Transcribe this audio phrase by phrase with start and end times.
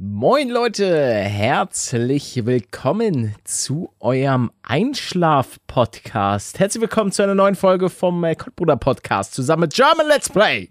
[0.00, 6.60] Moin Leute, herzlich willkommen zu eurem Einschlaf-Podcast.
[6.60, 10.68] Herzlich willkommen zu einer neuen Folge vom äh, Kottbruder Podcast zusammen mit German Let's Play.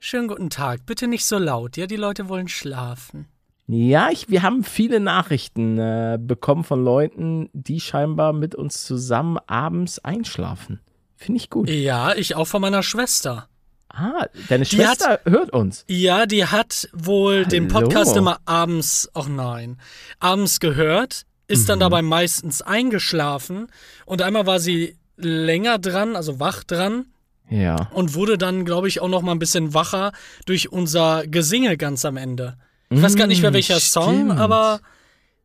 [0.00, 3.28] Schönen guten Tag, bitte nicht so laut, ja, die Leute wollen schlafen.
[3.68, 9.38] Ja, ich, wir haben viele Nachrichten äh, bekommen von Leuten, die scheinbar mit uns zusammen
[9.46, 10.80] abends einschlafen.
[11.14, 11.70] Finde ich gut.
[11.70, 13.48] Ja, ich auch von meiner Schwester.
[13.88, 15.84] Ah, deine Die Schwester hat- hört uns.
[15.88, 17.86] Ja, die hat wohl den Hallo.
[17.88, 19.78] Podcast immer abends, ach nein,
[20.20, 23.68] abends gehört, ist dann dabei meistens eingeschlafen
[24.04, 27.06] und einmal war sie länger dran, also wach dran
[27.48, 27.88] Ja.
[27.94, 30.12] und wurde dann, glaube ich, auch noch mal ein bisschen wacher
[30.44, 32.56] durch unser Gesinge ganz am Ende.
[32.90, 34.38] Ich weiß gar nicht mehr Mm, welcher Song, stimmt.
[34.40, 34.80] aber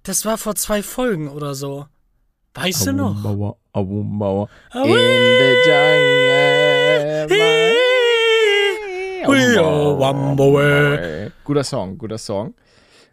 [0.03, 1.85] das war vor zwei Folgen oder so.
[2.55, 3.13] Weißt du noch?
[3.21, 4.49] Mauer, Au Mauer.
[4.73, 6.50] Au, In the jungle.
[9.59, 11.31] Oh, wambo, äh.
[11.43, 12.53] Guter Song, guter Song.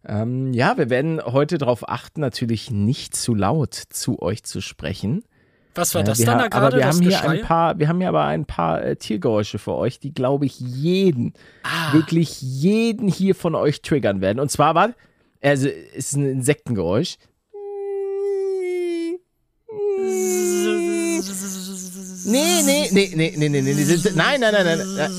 [0.06, 5.24] Ähm, ja, wir werden heute darauf achten, natürlich nicht zu laut zu euch zu sprechen.
[5.74, 7.78] Was war Äh, das wir dann da aber gerade, wir das haben hier ein paar,
[7.78, 11.93] wir haben hier aber ein paar äh, Tiergeräusche für euch, die glaube ich jeden, Ah.
[11.93, 14.40] wirklich jeden hier von euch triggern werden.
[14.40, 14.90] Und zwar war,
[15.43, 17.16] also es ist ein Insektengeräusch.
[22.32, 24.10] Nee, nee, nee, nee, nee, nee, nee, nee.
[24.15, 24.79] Nein, nein, nein, nein.
[24.96, 25.10] nein.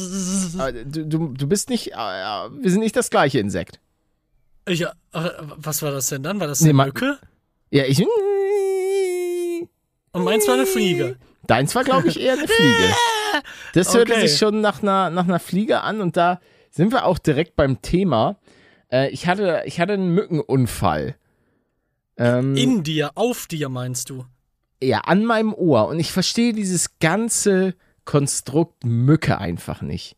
[0.60, 3.80] Aber Du, du, du bist nicht, äh, äh, wir sind nicht das gleiche Insekt.
[4.68, 6.40] Ich, äh, was war das denn dann?
[6.40, 7.18] War das Nee, eine ma- Mücke?
[7.72, 8.00] Ja, ich.
[10.12, 11.18] Und meins war eine Fliege.
[11.48, 12.94] Deins war, glaube ich, eher eine Fliege.
[13.74, 14.28] Das hörte Okay.
[14.28, 17.80] sich schon nach einer, nach einer Fliege an und da sind wir auch direkt beim
[17.84, 18.38] Thema.
[18.92, 21.16] Äh, ich, hatte, ich hatte einen Mückenunfall.
[22.18, 24.26] Ähm, In dir, auf dir meinst du?
[24.82, 25.88] Ja, an meinem Ohr.
[25.88, 30.16] Und ich verstehe dieses ganze Konstrukt Mücke einfach nicht.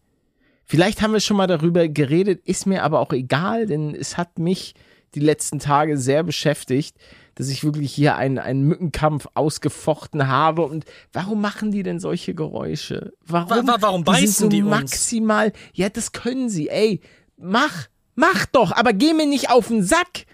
[0.66, 4.40] Vielleicht haben wir schon mal darüber geredet, ist mir aber auch egal, denn es hat
[4.40, 4.74] mich
[5.16, 6.96] die letzten Tage sehr beschäftigt,
[7.36, 10.62] dass ich wirklich hier einen, einen Mückenkampf ausgefochten habe.
[10.64, 13.12] Und warum machen die denn solche Geräusche?
[13.26, 14.70] Warum, Wa- wa- warum die sind beißen so die uns?
[14.70, 15.52] maximal?
[15.74, 16.70] Ja, das können sie.
[16.70, 17.02] Ey,
[17.36, 20.26] mach, mach doch, aber geh mir nicht auf den Sack.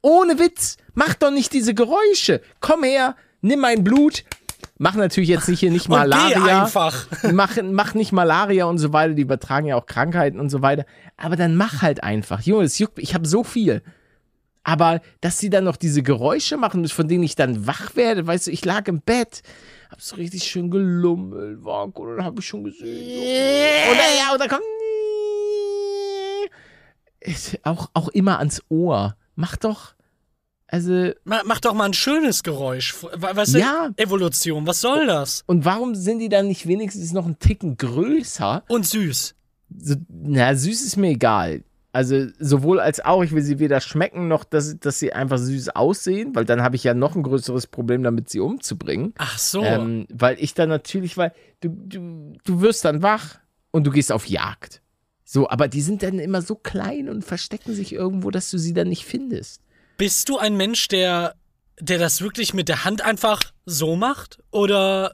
[0.00, 2.40] Ohne Witz, mach doch nicht diese Geräusche.
[2.60, 4.24] Komm her, nimm mein Blut.
[4.78, 6.62] Mach natürlich jetzt nicht hier nicht Malaria.
[6.62, 7.06] einfach.
[7.32, 10.86] mach, mach nicht Malaria und so weiter, die übertragen ja auch Krankheiten und so weiter.
[11.16, 12.40] Aber dann mach halt einfach.
[12.40, 13.82] Junge, es juckt, ich habe so viel.
[14.64, 18.46] Aber dass sie dann noch diese Geräusche machen, von denen ich dann wach werde, weißt
[18.46, 19.42] du, ich lag im Bett,
[19.90, 23.90] hab so richtig schön gelummelt, war gut, und dann hab ich schon gesehen.
[23.90, 24.62] Oder ja, kommt
[27.20, 29.16] ist auch, auch immer ans Ohr.
[29.34, 29.94] Mach doch.
[30.72, 32.94] Also, Ma- Mach doch mal ein schönes Geräusch.
[33.02, 33.90] Wa- Weißt du, Ja.
[33.96, 35.44] Evolution, was soll das?
[35.46, 38.64] und warum sind die dann nicht wenigstens noch einen Ticken größer?
[38.68, 39.34] Und süß.
[39.78, 41.62] so, na, süß ist mir egal.
[41.94, 45.68] Also sowohl als auch, ich will sie weder schmecken, noch dass, dass sie einfach süß
[45.76, 49.12] aussehen, weil dann habe ich ja noch ein größeres Problem damit, sie umzubringen.
[49.18, 49.62] Ach so.
[49.62, 53.40] Ähm, weil ich dann natürlich, weil du, du, du wirst dann wach
[53.72, 54.80] und du gehst auf Jagd.
[55.22, 58.72] So, aber die sind dann immer so klein und verstecken sich irgendwo, dass du sie
[58.72, 59.60] dann nicht findest.
[60.02, 61.36] Bist du ein Mensch, der,
[61.78, 64.42] der das wirklich mit der Hand einfach so macht?
[64.50, 65.12] Oder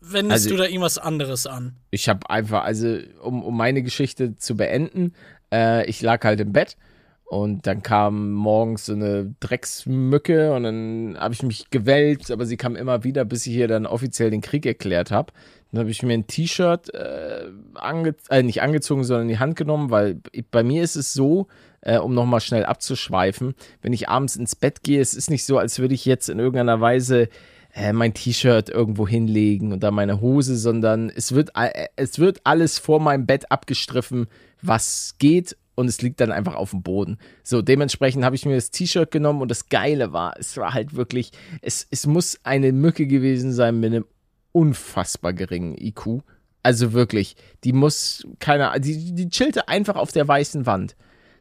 [0.00, 1.76] wendest Also- du da irgendwas anderes an?
[1.90, 5.12] Ich habe einfach, also um, um meine Geschichte zu beenden,
[5.52, 6.78] äh, ich lag halt im Bett
[7.26, 12.56] und dann kam morgens so eine Drecksmücke und dann habe ich mich gewälzt, aber sie
[12.56, 15.30] kam immer wieder, bis ich hier dann offiziell den Krieg erklärt habe.
[15.72, 19.56] Dann habe ich mir ein T-Shirt äh, ange äh, nicht angezogen, sondern in die Hand
[19.56, 21.48] genommen, weil bei mir ist es so,
[21.86, 25.56] äh, um nochmal schnell abzuschweifen, wenn ich abends ins Bett gehe, es ist nicht so,
[25.56, 27.28] als würde ich jetzt in irgendeiner Weise
[27.74, 32.80] äh, mein T-Shirt irgendwo hinlegen da meine Hose, sondern es wird, äh, es wird alles
[32.80, 34.26] vor meinem Bett abgestriffen,
[34.60, 37.18] was geht und es liegt dann einfach auf dem Boden.
[37.44, 40.96] So, dementsprechend habe ich mir das T-Shirt genommen und das Geile war, es war halt
[40.96, 41.30] wirklich,
[41.62, 44.06] es, es muss eine Mücke gewesen sein mit einem
[44.50, 46.22] unfassbar geringen IQ.
[46.64, 50.96] Also wirklich, die muss, keine die, die chillte einfach auf der weißen Wand.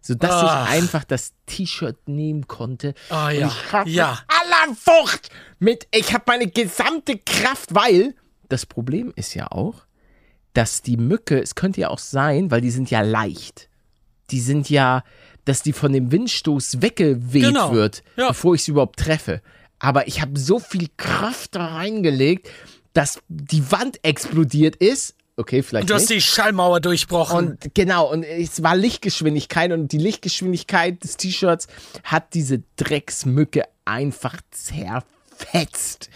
[0.08, 0.70] Sodass Ach.
[0.70, 2.94] ich einfach das T-Shirt nehmen konnte.
[3.10, 3.48] Ah, Und ja.
[3.48, 4.12] ich hab Ja.
[4.12, 8.14] mit aller Wucht mit, ich habe meine gesamte Kraft, weil
[8.48, 9.86] das Problem ist ja auch,
[10.54, 13.68] dass die Mücke, es könnte ja auch sein, weil die sind ja leicht.
[14.30, 15.04] Die sind ja,
[15.44, 17.72] dass die von dem Windstoß weggeweht Genau.
[17.74, 18.28] wird, Ja.
[18.28, 19.42] bevor ich sie überhaupt treffe.
[19.80, 22.48] Aber ich habe so viel Kraft da reingelegt,
[22.94, 25.16] dass die Wand explodiert ist.
[25.38, 26.12] Okay, vielleicht Und du hast nicht.
[26.12, 27.38] die Schallmauer durchbrochen.
[27.50, 31.68] Und genau, und es war Lichtgeschwindigkeit und die Lichtgeschwindigkeit des T-Shirts
[32.04, 36.10] hat diese Drecksmücke einfach zerfetzt.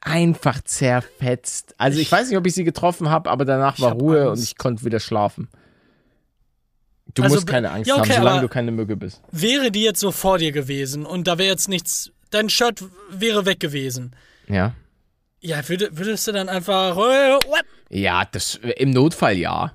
[0.00, 1.74] Einfach zerfetzt.
[1.78, 4.38] Also ich weiß nicht, ob ich sie getroffen habe, aber danach war Ruhe Angst.
[4.40, 5.48] und ich konnte wieder schlafen.
[7.14, 9.20] Du Also, musst keine Angst ja, okay, haben, solange du keine Mücke bist.
[9.30, 13.44] Wäre die jetzt so vor dir gewesen und da wäre jetzt nichts, dein Shirt wäre
[13.46, 14.16] weg gewesen.
[14.48, 14.74] Ja.
[15.44, 16.96] Ja, würde, würdest du dann einfach.
[16.96, 17.38] äh?
[17.90, 19.72] Ja, das im Notfall ja.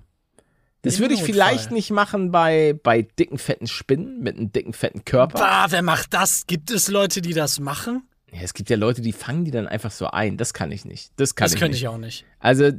[0.81, 1.33] Das Im würde ich Notfall.
[1.33, 5.37] vielleicht nicht machen bei, bei dicken, fetten Spinnen mit einem dicken, fetten Körper.
[5.39, 6.47] Bah, wer macht das?
[6.47, 8.03] Gibt es Leute, die das machen?
[8.31, 10.37] Ja, es gibt ja Leute, die fangen die dann einfach so ein.
[10.37, 11.11] Das kann ich nicht.
[11.17, 11.81] Das kann Das ich könnte nicht.
[11.81, 12.25] ich auch nicht.
[12.39, 12.71] Also,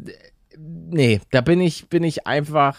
[0.57, 2.77] nee, da bin ich, bin ich einfach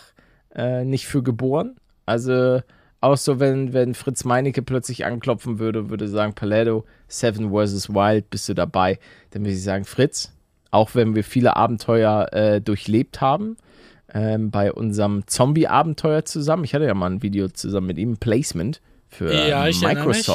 [0.56, 1.76] äh, nicht für geboren.
[2.06, 2.62] Also,
[3.02, 7.90] auch so, wenn, wenn Fritz Meinecke plötzlich anklopfen würde, würde sagen, Paletto, Seven vs.
[7.90, 9.00] Wild, bist du dabei?
[9.32, 10.32] Dann würde ich sagen, Fritz,
[10.70, 13.58] auch wenn wir viele Abenteuer äh, durchlebt haben,
[14.14, 18.82] ähm, bei unserem Zombie-Abenteuer zusammen, ich hatte ja mal ein Video zusammen mit ihm, Placement
[19.10, 20.26] für Ja, erinnere mich.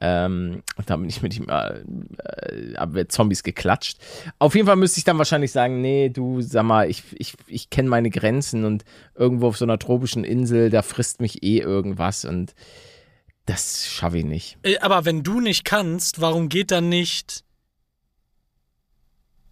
[0.00, 1.80] Ähm, und da bin ich mit ihm, äh,
[2.74, 3.98] äh, Zombies geklatscht.
[4.38, 7.70] Auf jeden Fall müsste ich dann wahrscheinlich sagen, nee, du, sag mal, ich, ich, ich
[7.70, 8.84] kenne meine Grenzen und
[9.14, 12.54] irgendwo auf so einer tropischen Insel, da frisst mich eh irgendwas und
[13.46, 14.58] das schaffe ich nicht.
[14.64, 17.44] Äh, Aber wenn du nicht kannst, warum geht dann nicht.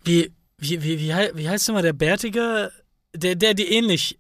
[0.05, 2.71] Wie, wie, wie, wie, wie heißt immer der Bärtige?
[3.15, 4.19] Der, der, die ähnlich.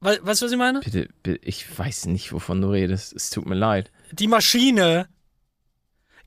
[0.00, 0.80] We- Weißt du, was ich meine?
[0.80, 3.12] Bitte, bitte, ich weiß nicht, wovon du redest.
[3.14, 3.90] Es tut mir leid.
[4.12, 5.08] Die Maschine.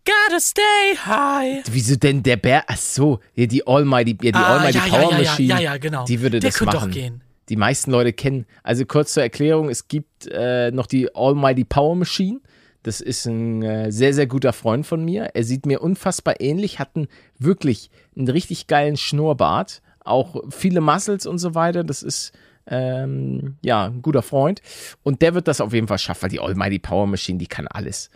[0.08, 1.64] Gotta stay high.
[1.70, 2.64] Wieso denn der Bär?
[2.68, 5.50] Ach so, ja, die Almighty, ja, die Ah, Almighty ja, Power ja, Machine.
[5.50, 6.06] ja, ja, genau.
[6.06, 6.90] Die würde Der das könnte machen.
[6.92, 7.22] doch gehen.
[7.50, 8.46] die meisten Leute kennen.
[8.64, 12.40] Also kurz zur Erklärung, es gibt äh, noch die Almighty Power Machine.
[12.84, 15.32] Das ist ein äh, sehr, sehr guter Freund von mir.
[15.34, 17.08] Er sieht mir unfassbar ähnlich, hat einen,
[17.38, 21.84] wirklich einen richtig geilen Schnurrbart, auch viele Muscles und so weiter.
[21.84, 22.32] Das ist
[22.66, 24.62] ähm, ja ein guter Freund.
[25.04, 27.68] Und der wird das auf jeden Fall schaffen, weil die Almighty Power Machine, die kann
[27.68, 28.10] alles.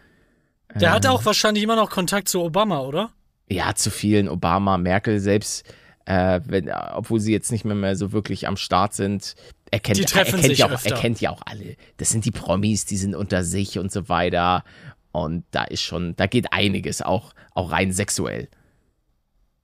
[0.75, 1.11] Der hat Ähm.
[1.11, 3.11] auch wahrscheinlich immer noch Kontakt zu Obama, oder?
[3.49, 4.29] Ja, zu vielen.
[4.29, 5.65] Obama, Merkel selbst,
[6.05, 9.35] äh, wenn, obwohl sie jetzt nicht mehr, mehr so wirklich am Start sind.
[9.71, 10.95] Er kennt, Die treffen er kennt sich ja auch, öfter.
[10.95, 11.75] Er kennt ja auch alle.
[11.97, 14.63] Das sind die Promis, die sind unter sich und so weiter.
[15.11, 18.47] Und da ist schon, da geht einiges, auch, auch rein sexuell.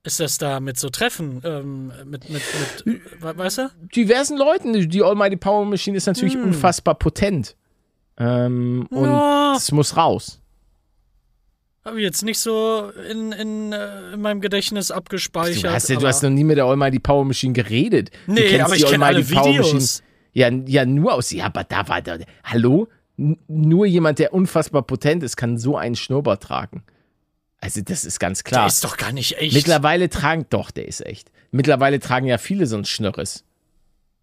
[0.04, 1.40] Ist das da mit so Treffen?
[1.44, 2.42] Ähm, mit, mit,
[2.84, 3.70] mit, we- weißt du?
[3.94, 7.56] Diversen Leuten, die- Almighty Power Machine ist natürlich unfassbar potent.
[8.18, 9.54] Ähm, und Ja.
[9.56, 10.40] es muss raus.
[11.88, 15.64] Habe ich jetzt nicht so in, in, äh, in meinem Gedächtnis abgespeichert.
[15.64, 18.10] Du hast, ja, du hast noch nie mit der Almighty Power Machine geredet.
[18.26, 19.72] Du Nee, kennst aber die ich kenne alle Videos.
[19.72, 19.84] Machine.
[20.34, 21.30] Ja, ja, nur aus.
[21.30, 22.18] Ja, aber da war da.
[22.44, 22.88] Hallo?
[23.16, 26.84] N nur jemand, der unfassbar potent ist, kann so einen Schnurrbart tragen.
[27.60, 28.66] Also, das ist ganz Der klar.
[28.66, 29.54] ist doch gar nicht echt.
[29.54, 31.32] Mittlerweile tragen, doch, der ist echt.
[31.50, 33.44] Mittlerweile tragen ja viele so ein Schnörres.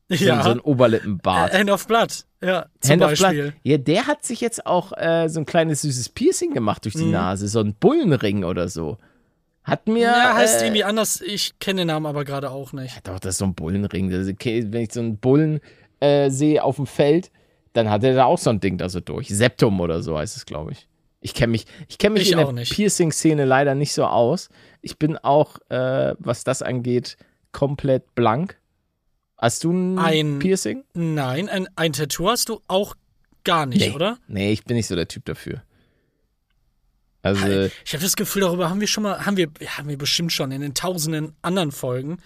[0.10, 0.44] So, ja.
[0.44, 1.54] so ein Oberlippenbart.
[1.54, 2.26] Hand of Blood.
[2.44, 3.42] Ja, zum Hand of Beispiel.
[3.42, 3.54] Blood.
[3.64, 7.06] Ja, der hat sich jetzt auch äh, so ein kleines süßes Piercing gemacht durch die
[7.06, 7.12] Mhm.
[7.12, 7.48] Nase.
[7.48, 8.98] So ein Bullenring oder so.
[9.64, 10.02] Hat mir.
[10.04, 11.22] Ja, heißt äh, irgendwie anders.
[11.22, 13.08] Ich kenne den Namen aber gerade auch nicht.
[13.08, 14.12] Doch, das ist so ein Bullenring.
[14.12, 15.60] Das ist okay, wenn ich so einen Bullen
[16.02, 17.32] äh, sehe auf dem Feld,
[17.74, 19.30] dann hat er da auch so ein Ding da so durch.
[19.30, 20.88] Septum oder so heißt es, glaube ich.
[21.22, 22.64] Ich kenne mich, ich kenn mich Ich in der.
[22.64, 24.50] Piercing-Szene leider nicht so aus.
[24.82, 27.18] Ich bin auch, äh, was das angeht,
[27.52, 28.60] komplett blank.
[29.38, 30.84] Hast du ein, Ein- Piercing?
[30.94, 32.96] Nein, ein, ein Tattoo hast du auch
[33.44, 33.92] gar nicht, Nee.
[33.92, 34.18] oder?
[34.28, 35.62] Nee, ich bin nicht so der Typ dafür.
[37.22, 40.32] Also, Ich habe das Gefühl, darüber haben wir schon mal, haben wir, haben wir bestimmt
[40.32, 42.20] schon in den tausenden anderen Folgen.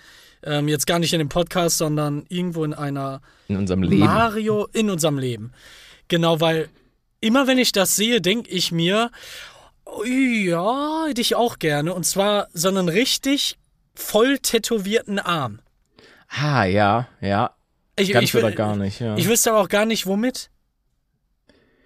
[0.43, 3.99] Ähm, jetzt gar nicht in dem Podcast, sondern irgendwo in einer in unserem Leben.
[3.99, 5.51] Mario in unserem Leben.
[6.09, 6.69] Genau, weil
[7.21, 9.09] immer wenn ich das sehe, denke ich mir,
[9.85, 11.93] oh, ja, hätte ich auch gerne.
[11.93, 13.57] Und zwar so einen richtig
[13.95, 15.59] voll tätowierten Arm.
[16.29, 17.55] Ah, ja, ja.
[17.97, 19.17] Ich, Ganz ich, oder gar nicht, ja.
[19.17, 20.49] Ich wüsste aber auch gar nicht, womit.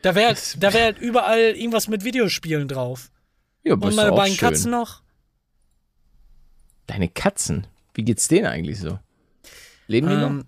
[0.04, 3.10] Da wäre da wär überall irgendwas mit Videospielen drauf.
[3.64, 4.50] ja, Und meine beiden schön.
[4.50, 5.02] Katzen noch.
[6.88, 7.68] Deine Katzen?
[7.94, 9.00] Wie geht's denen eigentlich so?
[9.88, 10.30] Leben die noch?
[10.30, 10.46] Ähm,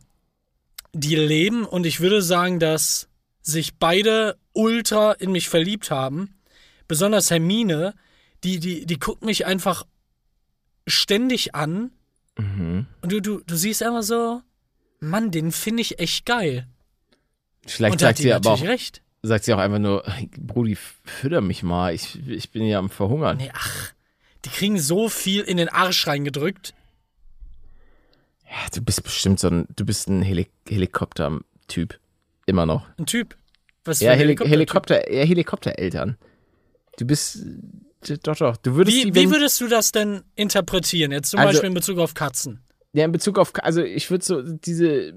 [0.93, 3.07] die leben und ich würde sagen, dass
[3.41, 6.35] sich beide ultra in mich verliebt haben.
[6.87, 7.93] Besonders Hermine,
[8.43, 9.85] die, die, die guckt mich einfach
[10.87, 11.91] ständig an
[12.37, 12.85] Mhm.
[13.01, 14.41] und du, du, du siehst einfach so,
[14.99, 16.67] Mann, den finde ich echt geil.
[17.65, 19.01] Vielleicht und sagt sie aber auch, recht.
[19.23, 22.89] sagt sie auch einfach nur, "Hey, Brudi, fütter mich mal, ich, ich bin ja am
[22.89, 23.37] Verhungern.
[23.37, 23.93] Nee, ach,
[24.43, 26.73] die kriegen so viel in den Arsch reingedrückt.
[28.47, 31.99] Ja, du bist bestimmt so ein, du bist ein Heli Helikopter-Typ.
[32.45, 32.85] Immer noch.
[32.97, 33.35] Ein Typ.
[33.85, 34.51] Was Ja, für ein Heli Helikopter-Typ?
[34.51, 36.17] Helikopter, ja, Helikoptereltern.
[36.97, 37.39] Du bist,
[38.23, 41.11] doch, doch, du würdest Wie, wie würdest du das denn interpretieren?
[41.11, 42.61] Jetzt zum Also- Beispiel in Bezug auf Katzen.
[42.93, 45.13] ja, in Bezug auf, also ich würde so, diese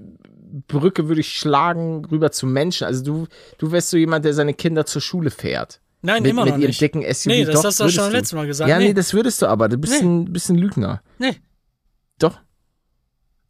[0.67, 2.85] Brücke würde ich schlagen rüber zu Menschen.
[2.85, 3.27] Also du,
[3.59, 5.79] du wärst so jemand, der seine Kinder zur Schule fährt.
[6.01, 6.81] Nein, mit, immer mit noch ihrem nicht.
[6.81, 7.25] dicken SUV.
[7.27, 8.69] Nee, das Doch, hast du schon letztes Mal gesagt.
[8.69, 8.87] Ja, nee.
[8.89, 8.93] Nee.
[8.93, 9.67] das würdest du aber.
[9.69, 10.07] Du bist Nee.
[10.07, 11.01] ein bisschen Lügner.
[11.19, 11.35] Nee.
[12.19, 12.39] Doch.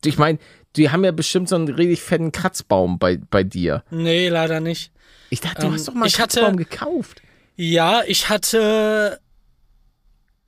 [0.04, 0.40] Ich meine,
[0.76, 3.84] die haben ja bestimmt so einen richtig fetten Kratzbaum bei, bei dir.
[3.92, 4.92] Nee, leider nicht.
[5.30, 7.22] Ich dachte, du Ähm, hast doch mal einen ich hatte- Kratzbaum gekauft.
[7.56, 9.20] Ja, ich hatte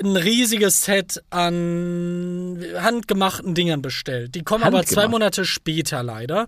[0.03, 4.35] ein riesiges Set an handgemachten Dingern bestellt.
[4.35, 5.07] Die kommen aber zwei?
[5.07, 6.47] Monate später leider.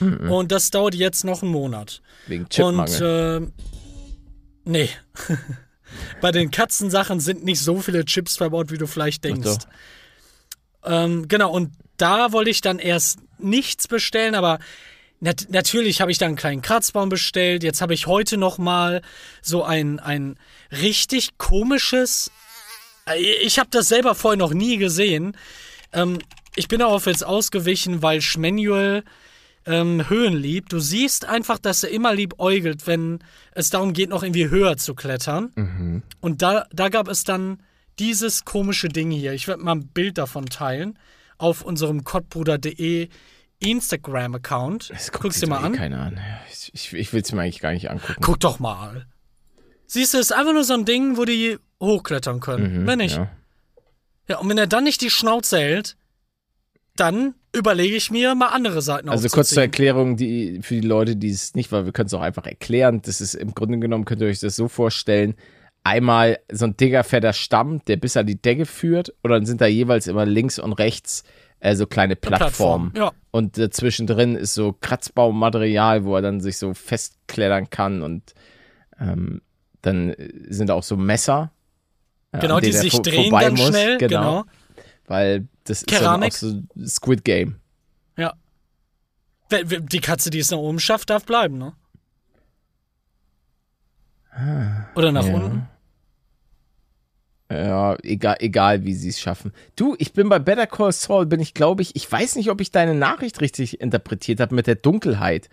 [0.00, 2.02] Und das dauert jetzt noch einen Monat.
[2.26, 3.42] Wegen Und Chipmangel.
[3.42, 3.64] äh,
[4.64, 4.88] nee.
[6.20, 9.66] Bei den Katzensachen sind nicht so viele Chips verbaut, wie du vielleicht denkst.
[10.84, 14.58] Ähm, genau, und da wollte ich dann erst nichts bestellen, aber
[15.20, 17.62] nat natürlich habe ich dann einen kleinen Kratzbaum bestellt.
[17.62, 19.02] Jetzt habe ich heute noch mal
[19.40, 20.36] so ein, ein
[20.70, 22.30] richtig komisches.
[23.06, 25.36] Äh, Ich habe das selber vorher noch nie gesehen.
[25.92, 26.18] Ähm,
[26.56, 29.04] ich bin darauf jetzt ausgewichen, weil Schmanuel
[29.64, 30.72] ähm, Höhen liebt.
[30.72, 33.20] Du siehst einfach, dass er immer lieb äugelt, wenn
[33.54, 36.02] es darum geht, noch irgendwie höher zu klettern.
[36.20, 37.62] Und da, da gab es dann
[37.98, 39.32] dieses komische Ding hier.
[39.32, 40.98] Ich werde mal ein Bild davon teilen
[41.38, 43.08] auf unserem kottbruder.de
[43.60, 44.92] Instagram-Account.
[45.12, 45.72] Guck's dir mal eh an.
[45.72, 46.20] Keiner an.
[46.50, 48.20] Ich, ich, ich will es mir eigentlich gar nicht angucken.
[48.20, 49.06] Guck doch mal.
[49.86, 52.86] Siehst du, es ist einfach nur so ein Ding, wo die hochklettern können.
[52.86, 53.16] wenn nicht.
[53.16, 53.24] Ja.
[53.24, 53.28] Mhm,
[54.28, 54.38] Ja.
[54.38, 55.96] und wenn er dann nicht die Schnauze hält,
[56.96, 59.62] dann überlege ich mir mal andere Seiten Also kurz zur.
[59.62, 63.02] Erklärung, die für die Leute, die es nicht, weil wir können es auch einfach erklären.
[63.02, 65.34] Das ist im Grunde genommen, könnt ihr euch das so vorstellen.
[65.84, 69.60] Einmal so ein dicker, fetter Stamm, der bis an die Decke führt, oder dann sind
[69.60, 71.24] da jeweils immer links und rechts
[71.60, 72.92] äh, so kleine Plattformen.
[72.92, 73.20] Plattform, ja.
[73.32, 78.34] Und dazwischen drin ist so Kratzbaummaterial, wo er dann sich so festklettern kann und
[79.00, 79.40] ähm,
[79.80, 80.14] dann
[80.48, 81.50] sind auch so Messer.
[82.40, 83.68] Genau, die sich drehen ganz muss.
[83.68, 83.98] schnell.
[83.98, 84.44] Genau.
[85.06, 86.32] Weil das Keramik.
[86.32, 87.56] ist dann auch so Squid Game.
[88.16, 88.34] Ja.
[89.50, 91.74] Die Katze, die es nach oben schafft, darf bleiben, ne?
[94.94, 95.34] Oder nach Ah, ja.
[95.34, 95.68] unten.
[97.50, 99.52] Ja, egal, egal wie sie es schaffen.
[99.76, 102.62] Du, ich bin bei Better Call Saul, bin ich, glaube ich, ich weiß nicht, ob
[102.62, 105.50] ich deine Nachricht richtig interpretiert habe mit der Dunkelheit.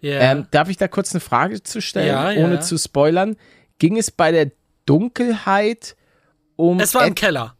[0.00, 0.18] Ja.
[0.18, 2.44] Ähm, darf ich da kurz eine Frage zu stellen, Ja, ja.
[2.44, 3.36] ohne zu spoilern?
[3.78, 4.50] Ging es bei der
[4.84, 5.94] Dunkelheit
[6.58, 6.80] um.
[6.80, 7.54] es war im Keller.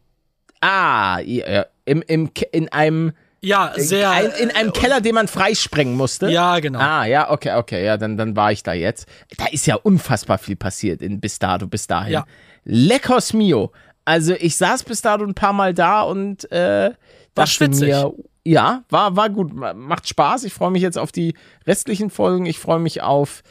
[0.61, 3.13] Ah, ja, im, im, in einem.
[3.41, 4.09] Ja, sehr.
[4.11, 6.29] ein, in einem Keller, den man freisprengen musste?
[6.29, 6.79] Ja, genau.
[6.79, 9.07] Ah, ja, okay, okay, ja, dann, dann war ich da jetzt.
[9.37, 12.11] Da ist ja unfassbar viel passiert in, bis dato, bis dahin.
[12.11, 12.25] Ja.
[12.65, 13.71] Leckers mio.
[14.03, 16.91] Also ich saß bis dato ein paar Mal da und äh,
[17.33, 17.87] dachte schwitzig.
[17.89, 18.13] mir,
[18.43, 20.43] ja, war, war gut, ma- macht Spaß.
[20.43, 21.33] Ich freue mich jetzt auf die
[21.65, 22.45] restlichen Folgen.
[22.45, 23.43] Ich freue mich auf,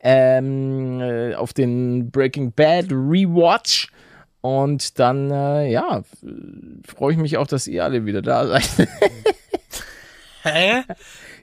[0.00, 3.88] ähm, äh, auf den Breaking Bad Rewatch.
[4.46, 6.04] Und dann, äh, ja,
[6.86, 8.68] freue ich mich auch, dass ihr alle wieder da seid.
[10.44, 10.84] Hä?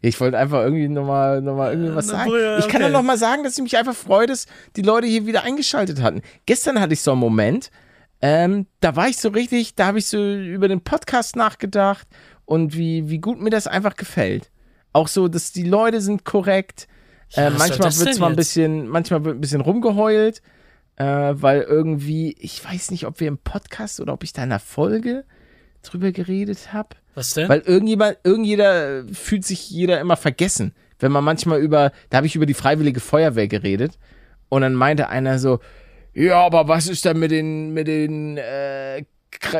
[0.02, 2.32] Ich wollte einfach irgendwie nochmal noch mal irgendwie was sagen.
[2.60, 4.46] Ich kann doch nochmal sagen, dass ich mich einfach freue, dass
[4.78, 6.22] die Leute hier wieder eingeschaltet hatten.
[6.46, 7.72] Gestern hatte ich so einen Moment,
[8.22, 12.08] ähm, da war ich so richtig, da habe ich so über den Podcast nachgedacht
[12.46, 14.50] und wie, wie gut mir das einfach gefällt.
[14.94, 16.88] Auch so, dass die Leute sind korrekt.
[17.32, 20.42] Ja, äh, manchmal wird zwar ein bisschen, manchmal wird ein bisschen rumgeheult,
[20.96, 24.52] äh, weil irgendwie, ich weiß nicht, ob wir im Podcast oder ob ich da in
[24.52, 25.26] einer Folge
[25.82, 26.90] drüber geredet habe.
[27.16, 27.50] Was denn?
[27.50, 30.74] Weil irgendjemand, irgendjeder fühlt sich jeder immer vergessen.
[31.00, 34.00] Wenn man manchmal über, da habe ich über die Freiwillige Feuerwehr geredet
[34.50, 35.60] und dann meinte einer so,
[36.14, 39.04] ja, aber was ist denn mit den, mit den äh,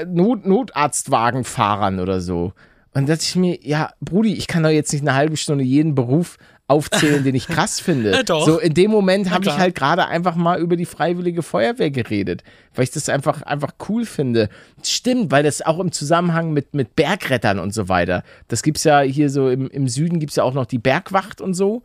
[0.08, 2.54] Not Notarztwagenfahrern oder so?
[2.94, 5.64] Und da dachte ich mir, ja, Brudi, ich kann doch jetzt nicht eine halbe Stunde
[5.64, 8.12] jeden Beruf aufzählen, den ich krass finde.
[8.14, 8.46] Ja, doch.
[8.46, 12.44] So in dem Moment habe ich halt gerade einfach mal über die Freiwillige Feuerwehr geredet,
[12.76, 14.50] weil ich das einfach, einfach cool finde.
[14.84, 18.24] Stimmt, weil das auch im Zusammenhang mit, mit Bergrettern und so weiter.
[18.48, 21.54] Das gibt's ja hier so im, im Süden gibt's ja auch noch die Bergwacht und
[21.54, 21.84] so,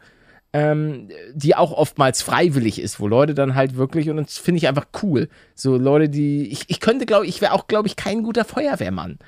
[0.53, 4.69] ähm, die auch oftmals freiwillig ist, wo Leute dann halt wirklich, und das finde ich
[4.69, 5.29] einfach cool.
[5.55, 9.19] So Leute, die, ich, ich könnte, glaube ich, wäre auch, glaube ich, kein guter Feuerwehrmann.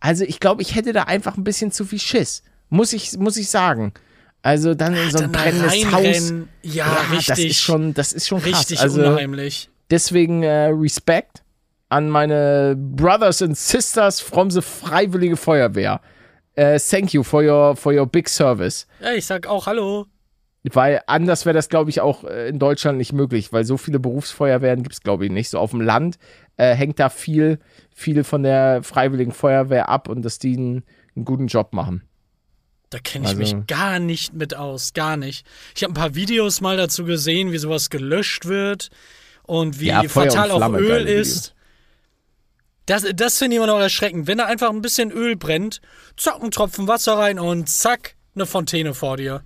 [0.00, 2.42] Also ich glaube, ich hätte da einfach ein bisschen zu viel Schiss.
[2.68, 3.92] Muss ich, muss ich sagen.
[4.42, 5.92] Also dann in so ein brennendes Haus.
[5.92, 6.48] reinrennen.
[6.62, 7.26] Ja, richtig.
[7.26, 8.60] Das ist schon, das ist schon krass.
[8.60, 9.68] richtig also unheimlich.
[9.90, 11.42] deswegen äh, Respekt
[11.90, 16.00] an meine Brothers and Sisters from the Freiwillige Feuerwehr.
[16.54, 18.86] Äh, thank you for your, for your big service.
[19.00, 20.06] Ja, ich sag auch Hallo.
[20.62, 23.98] Weil anders wäre das, glaube ich, auch äh, in Deutschland nicht möglich, weil so viele
[23.98, 25.48] Berufsfeuerwehren gibt es, glaube ich, nicht.
[25.48, 26.18] So auf dem Land
[26.58, 27.58] äh, hängt da viel,
[27.94, 30.84] viel von der Freiwilligen Feuerwehr ab und dass die einen,
[31.16, 32.02] einen guten Job machen.
[32.90, 35.46] Da kenne ich Also- mich gar nicht mit aus, gar nicht.
[35.76, 38.90] Ich habe ein paar Videos mal dazu gesehen, wie sowas gelöscht wird
[39.44, 41.54] und wie Ja, fatal auch Öl ist.
[42.86, 44.26] Das, das finde ich immer noch erschreckend.
[44.26, 45.80] Wenn da einfach ein bisschen Öl brennt,
[46.16, 49.44] zack, ein Tropfen Wasser rein und zack, eine Fontäne vor dir.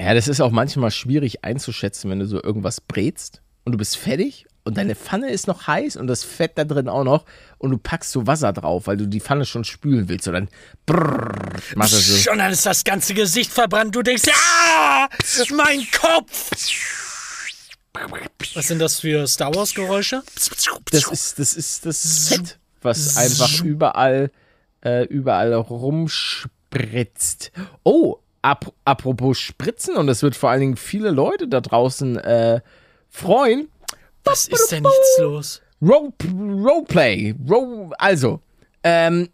[0.00, 3.98] Ja, das ist auch manchmal schwierig einzuschätzen, wenn du so irgendwas brätst und du bist
[3.98, 7.24] fertig, und deine Pfanne ist noch heiß und das Fett da drin auch noch
[7.58, 10.48] und du packst so Wasser drauf, weil du die Pfanne schon spülen willst und dann
[10.86, 12.32] brrr, machst du so.
[12.32, 13.94] Und dann ist das ganze Gesicht verbrannt.
[13.94, 15.08] Du denkst, ja,
[15.54, 16.50] mein Kopf.
[18.54, 20.24] Was sind das für Star Wars Geräusche?
[20.90, 24.32] Das ist das ist das Fett, was einfach überall
[24.84, 26.32] äh, überall rumspritzt.
[27.84, 32.60] Oh, ap apropos Spritzen und es wird vor allen Dingen viele Leute da draußen äh,
[33.08, 33.68] freuen.
[34.26, 35.62] Was ist denn nichts los?
[35.80, 37.34] Role, Roleplay.
[37.48, 38.40] Role, also,
[38.82, 39.28] ähm,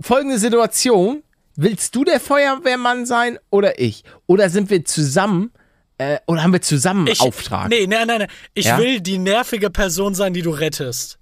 [0.00, 1.22] folgende Situation.
[1.56, 4.04] Willst du der Feuerwehrmann sein oder ich?
[4.26, 5.52] Oder sind wir zusammen
[5.98, 7.68] äh, oder haben wir zusammen Ich, Auftrag?
[7.68, 8.28] Nee, nein, nein, nein.
[8.54, 8.78] Ich Ja?
[8.78, 11.18] will die nervige Person sein, die du rettest.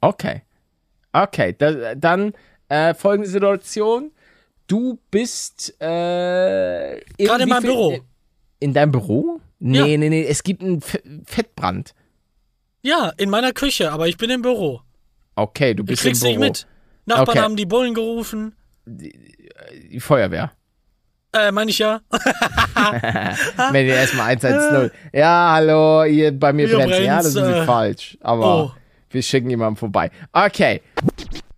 [0.00, 0.42] Okay.
[1.12, 2.32] Okay, da, dann
[2.68, 4.12] äh, folgende Situation.
[4.68, 7.98] Du bist äh, Gerade in meinem Büro.
[8.60, 9.40] In deinem Büro?
[9.58, 9.84] Nee, Ja.
[9.98, 11.94] nee, nee, es gibt einen Fettbrand.
[12.86, 14.80] Ja, in meiner Küche, aber ich bin im Büro.
[15.34, 16.30] Okay, du Ich bist im krieg's Büro.
[16.30, 16.66] nicht mit.
[17.04, 17.40] Nachbarn Okay.
[17.40, 18.54] haben die Bullen gerufen.
[18.86, 20.52] Die Feuerwehr.
[21.32, 22.00] Äh, meine ich ja.
[23.72, 24.92] Wenn ihr erstmal 110.
[25.12, 28.18] Ja, hallo, hier bei mir brennt Ja, das ist äh, falsch.
[28.20, 28.72] Aber oh.
[29.10, 30.12] wir schicken jemanden vorbei.
[30.32, 30.80] Okay.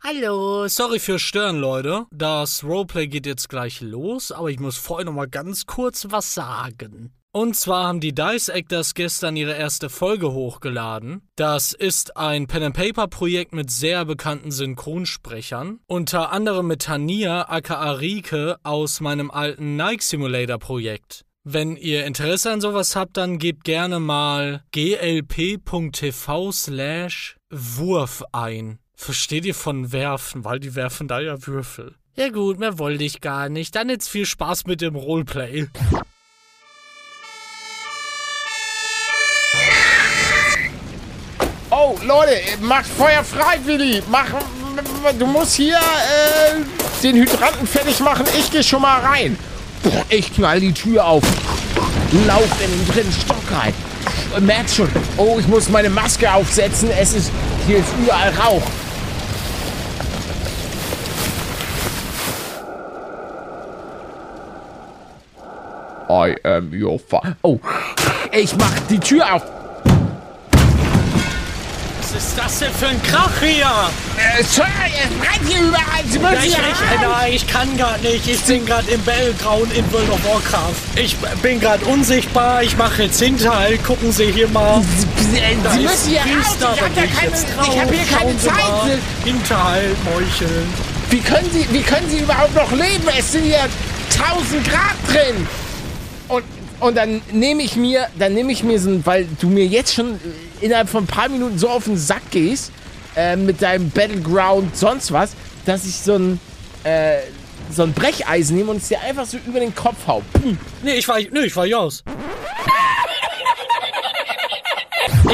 [0.03, 2.07] Hallo, sorry für Stören, Leute.
[2.11, 6.33] Das Roleplay geht jetzt gleich los, aber ich muss vorher noch mal ganz kurz was
[6.33, 7.13] sagen.
[7.31, 11.23] Und zwar haben die Dice Actors gestern ihre erste Folge hochgeladen.
[11.37, 15.81] Das ist ein Pen-and-Paper-Projekt mit sehr bekannten Synchronsprechern.
[15.87, 21.27] Unter anderem mit Tania aka Rike aus meinem alten Nike Simulator-Projekt.
[21.45, 28.79] Wenn ihr Interesse an sowas habt, dann gebt gerne mal glp.tv slash Wurf ein.
[28.95, 31.95] Versteht ihr von werfen, weil die werfen da ja Würfel.
[32.17, 33.77] Ja gut, mehr wollte ich gar nicht.
[33.77, 35.69] Dann jetzt viel Spaß mit dem Roleplay.
[42.03, 44.03] Leute, mach Feuer frei, Willi.
[44.11, 44.27] Mach,
[45.19, 48.25] du musst hier äh, den Hydranten fertig machen.
[48.39, 49.39] Ich gehe schon mal rein.
[49.83, 51.23] Boah, ich knall die Tür auf.
[52.27, 53.75] Lauf in den dritten Stock rein.
[54.41, 54.89] Merkst schon.
[55.17, 56.91] Oh, ich muss meine Maske aufsetzen.
[56.91, 57.31] Es ist,
[57.67, 58.63] hier ist überall Rauch.
[66.11, 67.59] I am your fa Oh,
[68.33, 69.58] ich mach die Tür auf.
[72.11, 73.67] Was ist das denn für ein Krach hier?
[74.17, 76.05] Äh, Sir, es brennt hier überall.
[76.07, 78.27] Sie müssen Ja, ich, hier ich, nein, ich kann gar nicht.
[78.27, 80.73] Ich bin gerade im Bellgrauen in World of Warcraft.
[80.97, 82.63] Ich bin gerade unsichtbar.
[82.63, 83.85] Ich mache jetzt Hinterhalt.
[83.85, 84.81] Gucken Sie hier mal.
[85.17, 86.47] Sie, Da Sie müssen hier raus.
[86.55, 88.39] Ich da hab, da geh ich keine, jetzt ich hab hier keine.
[88.39, 88.99] Zeit.
[89.25, 90.75] Hinterhalt, Meucheln.
[91.11, 93.07] Wie können, Sie, wie können Sie überhaupt noch leben?
[93.19, 93.69] Es sind hier
[94.19, 95.47] 1000 Grad drin.
[96.29, 96.45] Und,
[96.81, 99.95] und dann nehme ich mir, dann nehme ich mir so ein, weil du mir jetzt
[99.95, 102.73] schon äh, innerhalb von ein paar Minuten so auf den Sack gehst,
[103.17, 105.33] äh, mit deinem Battleground sonst was,
[105.67, 106.41] dass ich so ein,
[106.85, 107.19] äh,
[107.71, 110.23] so ein Brecheisen nehme und es dir einfach so über den Kopf hau.
[110.33, 110.59] Pum.
[110.83, 112.05] Nee, ich war, nee, ich war Jaus.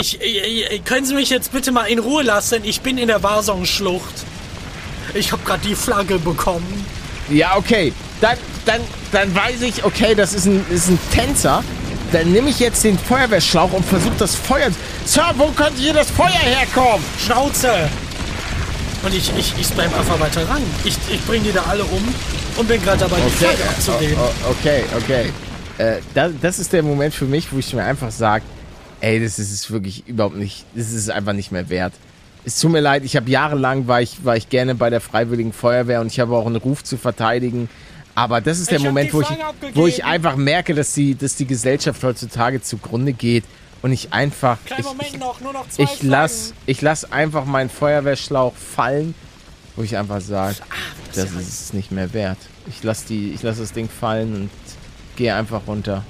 [0.00, 2.64] Ich, ich, ich, können Sie mich jetzt bitte mal in Ruhe lassen?
[2.64, 4.14] Ich bin in der Warsong-Schlucht.
[5.12, 6.84] Ich habe gerade die Flagge bekommen.
[7.28, 7.92] Ja, okay.
[8.24, 8.80] Dann, dann,
[9.12, 11.62] dann weiß ich, okay, das ist ein, ist ein Tänzer.
[12.10, 14.70] Dann nehme ich jetzt den Feuerwehrschlauch und versuche das Feuer.
[15.04, 17.04] Sir, wo könnte hier das Feuer herkommen?
[17.22, 17.70] Schnauze!
[19.02, 20.62] Und ich, ich, ich spam einfach weiter ran.
[20.84, 22.02] Ich, ich bringe die da alle um
[22.56, 24.16] und bin gerade dabei, die Flagge abzulehnen.
[24.16, 25.32] o- okay, okay.
[25.76, 28.44] Äh, das, das ist der Moment für mich, wo ich mir einfach sage,
[29.02, 31.92] ey, das ist wirklich überhaupt nicht, das ist einfach nicht mehr wert.
[32.46, 35.52] Es tut mir leid, ich habe jahrelang war ich, war ich gerne bei der Freiwilligen
[35.52, 37.68] Feuerwehr und ich habe auch einen Ruf zu verteidigen.
[38.14, 39.28] Aber das ist der Ich Moment, wo ich,
[39.74, 43.44] wo ich einfach merke, dass die, dass die Gesellschaft heutzutage zugrunde geht
[43.82, 47.10] und ich einfach, Kleinen ich, Moment ich, noch, nur noch zwei ich lass, ich lass
[47.10, 49.14] einfach meinen Feuerwehrschlauch fallen,
[49.76, 50.56] wo ich einfach sage,
[51.14, 52.38] das ist es nicht mehr wert.
[52.68, 54.50] Ich lass die, ich lass das Ding fallen und
[55.16, 56.04] gehe einfach runter.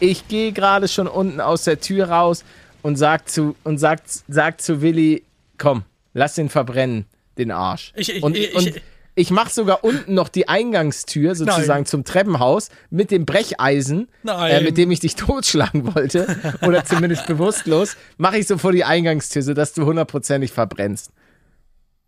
[0.00, 2.44] Ich gehe gerade schon unten aus der Tür raus
[2.82, 5.22] und sag zu und sagt sag zu Willi,
[5.58, 5.82] komm,
[6.14, 7.06] lass den verbrennen,
[7.38, 7.92] den Arsch.
[7.96, 8.80] Ich- ich- und ich- und
[9.14, 11.86] ich mach sogar unten noch die Eingangstür sozusagen Nein.
[11.86, 17.96] zum Treppenhaus mit dem Brecheisen, äh, mit dem ich dich totschlagen wollte oder zumindest bewusstlos,
[18.16, 21.10] mache ich so vor die Eingangstür, sodass du hundertprozentig verbrennst.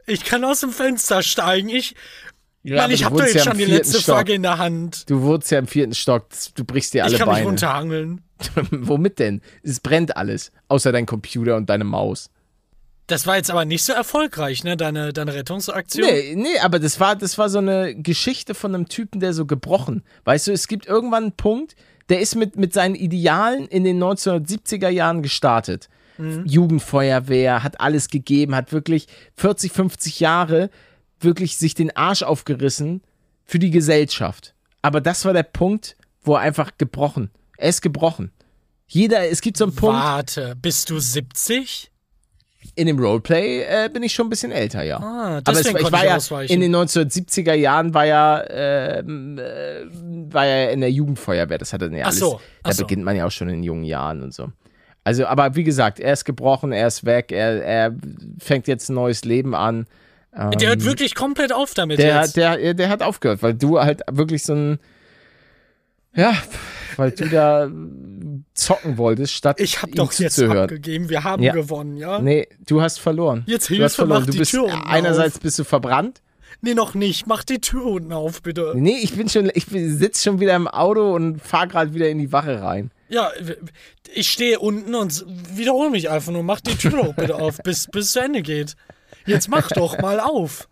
[0.06, 1.68] Ich kann aus dem Fenster steigen.
[1.68, 1.94] Ich,
[2.62, 4.16] Ja, Mann, ich du hab doch jetzt ja schon die letzte Stock.
[4.16, 5.08] Flagge in der Hand.
[5.10, 7.46] Du wohnst ja im vierten Stock, du brichst dir alle Ich kann mich Beine.
[7.48, 8.20] runterhangeln.
[8.70, 9.42] Womit denn?
[9.62, 12.30] Es brennt alles, außer dein Computer und deine Maus.
[13.06, 16.06] Das war jetzt aber nicht so erfolgreich, ne, deine, deine Rettungsaktion.
[16.06, 19.44] Nee, nee, aber das war, das war so eine Geschichte von einem Typen, der so
[19.44, 20.04] gebrochen.
[20.24, 21.76] Weißt du, es gibt irgendwann einen Punkt,
[22.08, 25.88] der ist mit, mit seinen Idealen in den 1970er Jahren gestartet.
[26.16, 26.44] Mhm.
[26.46, 30.70] Jugendfeuerwehr, hat alles gegeben, hat wirklich 40, 50 Jahre
[31.20, 33.02] wirklich sich den Arsch aufgerissen
[33.44, 34.54] für die Gesellschaft.
[34.82, 37.30] Aber das war der Punkt, wo er einfach gebrochen.
[37.56, 38.32] Er ist gebrochen.
[38.86, 39.96] Jeder, es gibt so einen Punkt.
[39.96, 41.90] Warte, bist du 70?
[42.74, 44.98] In dem Roleplay äh, bin ich schon ein bisschen älter, ja.
[44.98, 46.04] Ah, Aber es, deswegen ich war
[46.42, 49.84] ich ja in den 1970er Jahren war ja, ähm, äh,
[50.32, 51.58] war ja in der Jugendfeuerwehr.
[51.58, 52.18] Das hat er ja Ach alles.
[52.18, 52.82] so, da so.
[52.82, 54.50] beginnt man ja auch schon in jungen Jahren und so.
[55.04, 57.94] Also, aber wie gesagt, er ist gebrochen, er ist weg, er, er
[58.38, 59.86] fängt jetzt ein neues Leben an.
[60.34, 62.36] Ähm, der hört wirklich komplett auf damit der, jetzt.
[62.36, 64.78] der, der hat aufgehört, weil du halt wirklich so ein,
[66.14, 66.34] ja,
[66.96, 67.70] weil du da
[68.54, 70.64] zocken wolltest, statt ich hab ihm doch jetzt zuzuhören.
[70.64, 71.52] abgegeben, wir haben Ja.
[71.52, 72.20] gewonnen, ja?
[72.20, 73.42] Nee, du hast verloren.
[73.46, 74.20] Jetzt du hast verloren.
[74.20, 75.42] mach Du die bist Tür unten einerseits auf.
[75.42, 76.20] bist du verbrannt.
[76.60, 77.26] Nee, noch nicht.
[77.26, 78.72] Mach die Tür unten auf, bitte.
[78.76, 82.18] Nee, ich bin schon, ich sitze schon wieder im Auto und fahr gerade wieder in
[82.18, 82.90] die Wache rein.
[83.08, 83.30] Ja,
[84.14, 86.42] ich stehe unten und wiederhole mich einfach nur.
[86.42, 88.76] Mach die Tür doch bitte auf, bis bis es zu Ende geht.
[89.26, 90.68] Jetzt mach doch mal auf.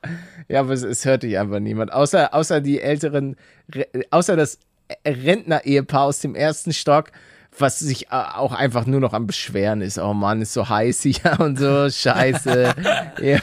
[0.48, 1.92] Ja, aber es, es hört dich einfach niemand.
[1.92, 3.36] Außer, außer die älteren,
[3.74, 4.58] Re- außer das
[5.06, 7.12] Rentner-Ehepaar aus dem ersten Stock,
[7.58, 9.98] was sich äh, auch einfach nur noch am Beschweren ist.
[9.98, 12.74] Oh Mann, ist so heiß hier und so, scheiße.
[13.22, 13.38] ja,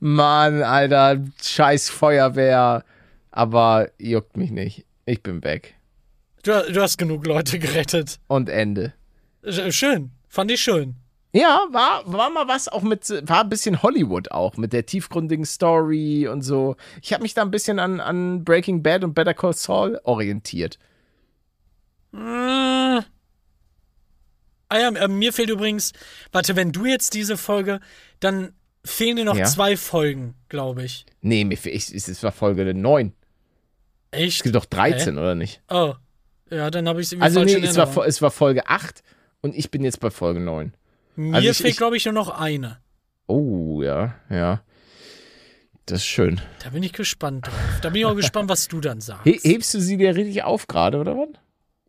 [0.00, 2.84] Mann, Alter, scheiß Feuerwehr.
[3.30, 4.84] Aber juckt mich nicht.
[5.06, 5.74] Ich bin weg.
[6.44, 8.18] Du, du hast genug Leute gerettet.
[8.28, 8.92] Und Ende.
[9.42, 10.10] Sch- Schön.
[10.28, 10.96] Fand ich schön.
[11.36, 15.44] Ja, war, war mal was auch mit, war ein bisschen Hollywood auch, mit der tiefgründigen
[15.44, 16.76] Story und so.
[17.02, 20.78] Ich habe mich da ein bisschen an, an Breaking Bad und Better Call Saul orientiert.
[22.12, 23.02] Äh, ah
[24.70, 25.92] ja, äh, mir fehlt übrigens,
[26.30, 27.80] warte, wenn du jetzt diese Folge,
[28.20, 28.52] dann
[28.84, 29.46] fehlen dir noch Ja.
[29.46, 31.04] zwei Folgen, glaube ich.
[31.20, 33.12] Nee, mir fe- ich, es es war Folge 9.
[34.12, 34.42] Es Echt?
[34.44, 35.62] gibt doch 13, oder nicht?
[35.68, 35.94] Oh.
[36.50, 39.02] Ja, dann habe ich es Also nee, es war, es war Folge 8
[39.40, 40.72] und ich bin jetzt bei Folge 9.
[41.16, 42.78] Mir also ich- fehlt, glaube ich, nur noch eine.
[43.26, 44.62] Oh, ja, ja.
[45.86, 46.40] Das ist schön.
[46.62, 47.54] Da bin ich gespannt drauf.
[47.82, 49.24] Da bin ich auch gespannt, was du dann sagst.
[49.24, 51.28] He hebst du sie dir richtig auf gerade, oder was?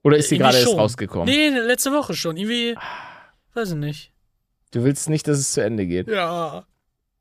[0.04, 1.28] Oder ist sie Irgendwie gerade erst rausgekommen?
[1.34, 2.36] Nee, letzte Woche schon.
[2.38, 2.76] Irgendwie,
[3.54, 4.12] weiß ich nicht.
[4.72, 6.08] Du willst nicht, dass es zu Ende geht.
[6.10, 6.66] Ja.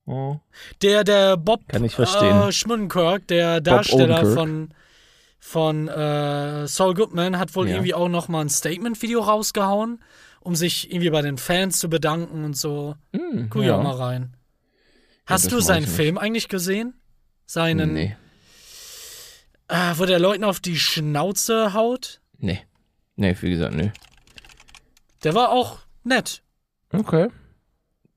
[0.06, 0.36] Oh.
[0.82, 2.42] Der, der Bob Kann ich verstehen.
[2.48, 4.74] Äh, Schmundenkirk, der Darsteller von,
[5.38, 7.74] von äh, Saul Goodman, hat wohl Ja.
[7.76, 10.02] irgendwie auch noch mal ein Statement-Video rausgehauen,
[10.44, 12.94] um sich irgendwie bei den Fans zu bedanken und so.
[13.12, 13.76] Hm, Guck ja.
[13.82, 14.36] mal rein.
[15.26, 15.86] Hast das du seinen.
[15.86, 16.94] Film eigentlich gesehen?
[17.46, 18.16] Seinen, Nee,
[19.68, 22.20] äh, wo der Leuten auf die Schnauze haut?
[22.38, 22.60] nee.
[23.16, 23.92] Nee, wie gesagt, nee.
[25.22, 26.42] Der war auch nett.
[26.92, 27.28] Okay.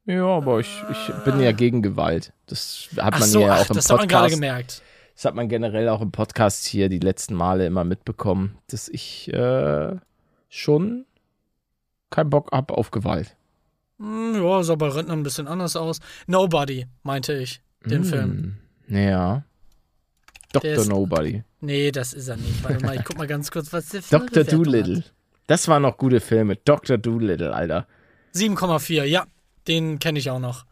[0.06, 2.34] Ja, aber ich, ich bin ja gegen Gewalt.
[2.48, 4.34] Das hat Ach man so, ja ach, auch im das hat man gerade Podcast.
[4.42, 4.82] gemerkt.
[5.14, 9.32] Das hat man generell auch im Podcast hier die letzten Male immer mitbekommen, dass ich
[9.34, 9.96] äh,
[10.50, 11.06] schon
[12.10, 13.36] keinen Bock hab auf Gewalt.
[14.00, 16.00] Hm, ja, sah bei Rentner ein bisschen anders aus.
[16.28, 18.58] Nobody, meinte ich, den Film.
[18.88, 19.44] Hm, Ja.
[20.54, 20.72] Dr.
[20.72, 21.44] ist- Nobody.
[21.60, 22.64] Nee, das ist er nicht.
[22.64, 24.44] Warte mal, ich guck mal ganz kurz, was der eine Dr.
[24.44, 25.04] Doolittle.
[25.48, 26.56] Das waren noch gute Filme.
[26.56, 26.98] Dr.
[26.98, 27.76] Doolittle, Alter.
[27.80, 27.88] hat.
[28.34, 29.26] 7,4, ja,
[29.68, 30.66] den kenne ich auch noch.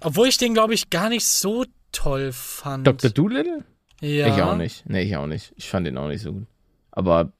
[0.00, 2.86] Obwohl ich den, glaube ich, gar nicht so toll fand.
[2.86, 3.10] Dr.
[3.10, 3.64] Doolittle?
[4.00, 4.26] Ja.
[4.34, 4.84] Ich auch nicht.
[4.88, 5.52] Nee, ich auch nicht.
[5.56, 6.46] Ich fand den auch nicht so gut.
[6.90, 7.32] Aber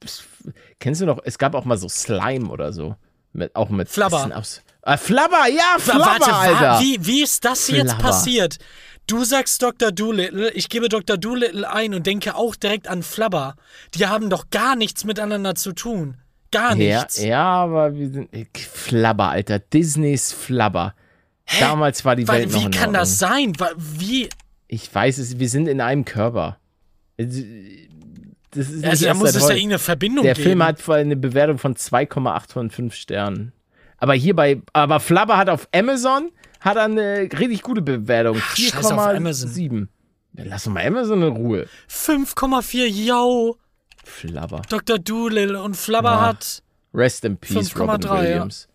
[0.79, 2.95] kennst du noch, es gab auch mal so Slime oder so.
[3.35, 4.31] Mit, auch mit Flabber.
[4.35, 6.79] Aus, ah, Flabber, ja, Flabber, Warte, wa- Alter.
[6.81, 8.01] wie, wie ist das jetzt Flabber.
[8.01, 8.57] passiert?
[9.07, 9.91] Du sagst Dr.
[9.91, 11.17] Doolittle, ich gebe Dr.
[11.17, 13.55] Doolittle ein und denke auch direkt an Flabber.
[13.93, 16.17] Die haben doch gar nichts miteinander zu tun.
[16.51, 17.21] Gar nichts.
[17.21, 18.29] ja, aber wir sind
[18.73, 19.59] Flabber, Alter.
[19.59, 20.95] Disneys Flabber.
[21.59, 23.53] Damals war die Weil, Welt noch wie kann das sein?
[23.77, 24.29] Wie?
[24.67, 26.57] Ich weiß es, wir sind in einem Körper.
[28.55, 30.43] Das ist Also, da muss es ja irgendeine Verbindung Der geben.
[30.47, 33.51] Film hat vor allem eine Bewertung von 2,8 von 5 Sternen.
[33.97, 38.37] Aber hier bei, aber Flabber hat auf Amazon hat eine richtig gute Bewertung.
[38.41, 39.49] Ach, scheiß auf Amazon.
[39.51, 39.87] 4,7.
[40.37, 41.67] Ja, lass doch mal Amazon in Ruhe.
[41.89, 43.57] 5,4, yo.
[44.03, 44.61] Flabber.
[44.69, 44.99] Dr.
[44.99, 46.21] Doolittle und Flabber Ja.
[46.21, 46.61] hat.
[46.93, 48.21] Rest in peace, Robin 5,3, ja.
[48.21, 48.67] Williams.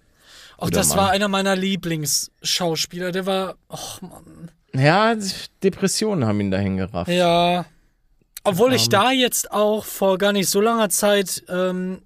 [0.56, 0.98] Ach, Guter das Mann.
[0.98, 3.12] war einer meiner Lieblingsschauspieler.
[3.12, 3.54] Der war.
[3.68, 4.50] Och, Mann.
[4.74, 5.14] Ja,
[5.62, 7.10] Depressionen haben ihn dahin gerafft.
[7.10, 7.64] Ja.
[8.44, 8.90] Obwohl ich Ähm.
[8.90, 12.02] da jetzt auch vor gar nicht so langer Zeit ähm,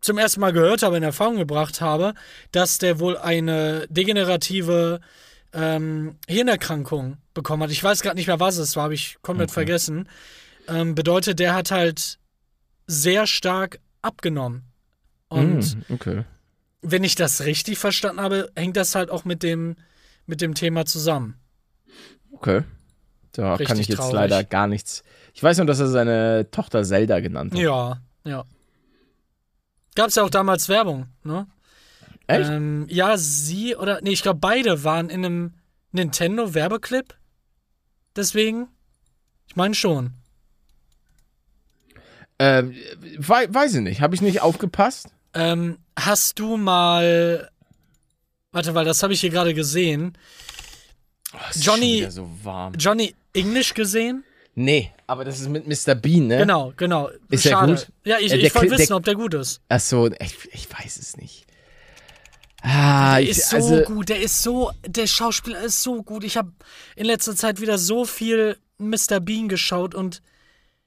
[0.00, 2.14] zum ersten Mal gehört habe, in Erfahrung gebracht habe,
[2.52, 5.00] dass der wohl eine degenerative
[5.52, 7.70] ähm, Hirnerkrankung bekommen hat.
[7.70, 10.08] Ich weiß gerade nicht mehr, was es war, habe ich komplett vergessen.
[10.68, 12.18] Ähm, bedeutet, der hat halt
[12.86, 14.64] sehr stark abgenommen.
[15.28, 16.24] Und Hm, okay.
[16.82, 19.76] wenn ich das richtig verstanden habe, hängt das halt auch mit dem,
[20.26, 21.36] mit dem Thema zusammen.
[22.32, 22.62] Okay.
[23.32, 24.14] Da kann Richtig ich jetzt traurig.
[24.14, 25.02] leider gar nichts.
[25.34, 27.60] Ich weiß nur, dass er seine Tochter Zelda genannt hat.
[27.60, 28.44] Ja, ja.
[29.96, 31.46] Gab's ja auch damals Werbung, ne?
[32.26, 32.48] Echt?
[32.48, 34.00] Ähm, ja, sie oder.
[34.00, 35.54] Nee, ich glaube, beide waren in einem
[35.92, 37.14] Nintendo-Werbeclip.
[38.16, 38.68] Deswegen.
[39.46, 40.14] Ich meine schon.
[42.38, 42.64] Äh,
[43.18, 44.00] wei weiß ich nicht.
[44.00, 45.08] Habe ich nicht aufgepasst?
[45.34, 47.50] Ähm, hast du mal.
[48.52, 50.16] Warte, weil das habe ich hier gerade gesehen.
[51.34, 52.72] Oh, es ist Johnny- so warm.
[52.78, 54.24] Johnny English gesehen?
[54.56, 55.94] Nee, aber das ist mit Mr.
[55.96, 56.38] Bean, ne?
[56.38, 57.10] Genau, genau.
[57.28, 57.74] Ist der Schade.
[57.74, 57.88] gut?
[58.04, 59.60] Ja, ich, Äh, der ich wollte wissen, der- ob der gut ist.
[59.68, 61.44] Ach so, ich, ich weiß es nicht.
[62.62, 66.24] Ah, Der ich, ist so also, gut, der ist so, der Schauspieler ist so gut.
[66.24, 66.52] Ich habe
[66.96, 69.20] in letzter Zeit wieder so viel Mr.
[69.20, 70.22] Bean geschaut und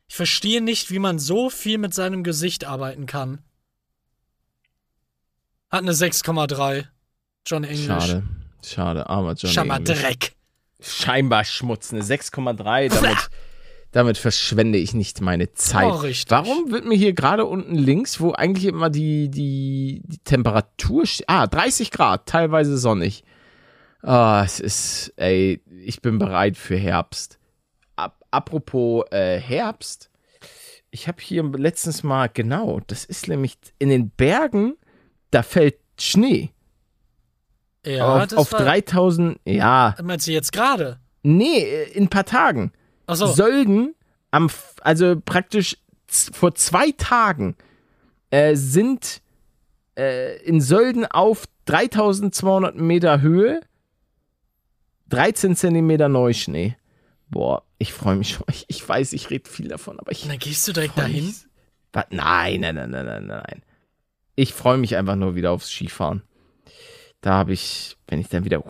[0.08, 3.40] ich verstehe nicht, wie man so viel mit seinem Gesicht arbeiten kann.
[5.70, 6.86] Hat eine 6,3.
[7.46, 7.86] John English.
[7.86, 8.24] Schade.
[8.66, 9.54] Schade, armer Johnny.
[9.54, 10.02] Scheinbar English.
[10.02, 10.36] Dreck.
[10.80, 12.90] Scheinbar Schmutz, eine 6,3.
[12.90, 13.18] Damit,
[13.98, 15.92] damit verschwende ich nicht meine Zeit.
[15.92, 16.04] Oh.
[16.28, 21.28] Warum wird mir hier gerade unten links, wo eigentlich immer die, die, die Temperatur steht,
[21.28, 23.24] ah, 30 Grad, teilweise sonnig.
[24.04, 27.40] Ah, es ist, ey, ich bin bereit für Herbst.
[27.96, 30.12] Ap apropos äh, Herbst,
[30.92, 34.76] ich habe hier letztens mal, genau, das ist nämlich in den Bergen,
[35.32, 36.52] da fällt Schnee.
[37.84, 41.00] Ja, auf das auf war, 3000, ja, Meinst du jetzt gerade?
[41.24, 42.74] nee, äh, in ein paar Tagen.
[43.08, 43.28] Achso.
[43.28, 43.96] Sölden,
[44.32, 44.50] am,
[44.82, 47.56] also praktisch vor zwei Tagen,
[48.30, 49.22] äh, sind
[49.98, 53.62] äh, in Sölden auf 3200 Meter Höhe
[55.10, 56.76] 13 Zentimeter Neuschnee.
[57.30, 58.46] Boah, ich freue mich schon.
[58.50, 60.28] Ich, ich weiß, ich rede viel davon, aber ich.
[60.28, 61.34] Dann gehst du direkt dahin.
[62.12, 63.62] Nein, nein, nein, nein, nein, nein.
[64.36, 66.22] Ich freue mich einfach nur wieder aufs Skifahren.
[67.22, 68.64] Da habe ich, wenn ich dann wieder.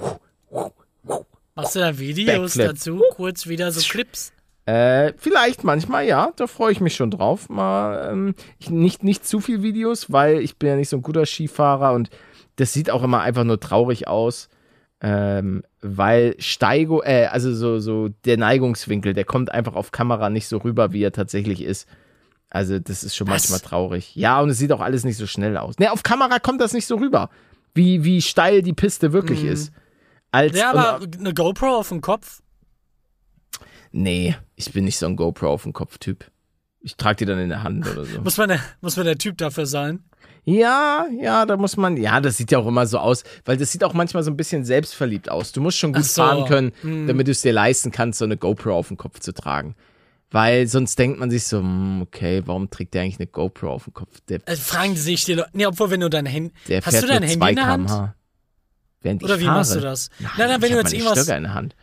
[1.58, 2.68] Machst du da Videos Backflip.
[2.68, 3.04] dazu?
[3.16, 4.32] Kurz wieder so Clips?
[4.66, 6.32] Äh, vielleicht manchmal, ja.
[6.36, 7.50] Da freue ich mich schon drauf.
[7.50, 11.02] Mal ähm, ich, nicht, nicht zu viel Videos, weil ich bin ja nicht so ein
[11.02, 12.10] guter Skifahrer und
[12.58, 14.50] das sieht auch immer einfach nur traurig aus.
[15.02, 20.48] Ähm, weil Steigo, äh, also so, so der Neigungswinkel, der kommt einfach auf Kamera nicht
[20.48, 21.88] so rüber, wie er tatsächlich ist.
[22.50, 23.50] Also, das ist schon Was?
[23.50, 24.16] manchmal traurig.
[24.16, 25.80] Ja, und es sieht auch alles nicht so schnell aus.
[25.80, 27.30] Ne, auf Kamera kommt das nicht so rüber,
[27.74, 29.74] wie, wie steil die Piste wirklich ist.
[30.32, 30.58] Als.
[30.58, 32.42] Ja, und- aber eine GoPro auf dem Kopf?
[33.92, 36.26] Nee, ich bin nicht so ein GoPro auf dem Kopf-Typ.
[36.82, 38.22] Ich trage die dann in der Hand oder so.
[38.24, 40.04] Muss man, der, muss man der Typ dafür sein?
[40.44, 43.72] Ja, ja, da muss man, ja, das sieht ja auch immer so aus, weil das
[43.72, 45.52] sieht auch manchmal so ein bisschen selbstverliebt aus.
[45.52, 47.06] Du musst schon gut so, fahren können, hm.
[47.08, 49.76] damit du es dir leisten kannst, so eine GoPro auf dem Kopf zu tragen.
[50.32, 53.86] Weil sonst denkt man sich so, hm, okay, warum trägt der eigentlich eine GoPro auf
[53.86, 54.22] dem Kopf?
[54.30, 55.50] Der, Äh, fragen sich die Leute.
[55.54, 56.54] Nee, obwohl, wenn du dein Handy.
[56.82, 58.14] Hast du dein Handy 2 in der Hand?
[59.02, 59.58] Während Oder ich wie fahre.
[59.60, 60.10] machst du das?
[60.20, 61.20] Nein, Nein, nein, wenn du jetzt irgendwas.
[61.20, 61.76] Stöcker in der Hand.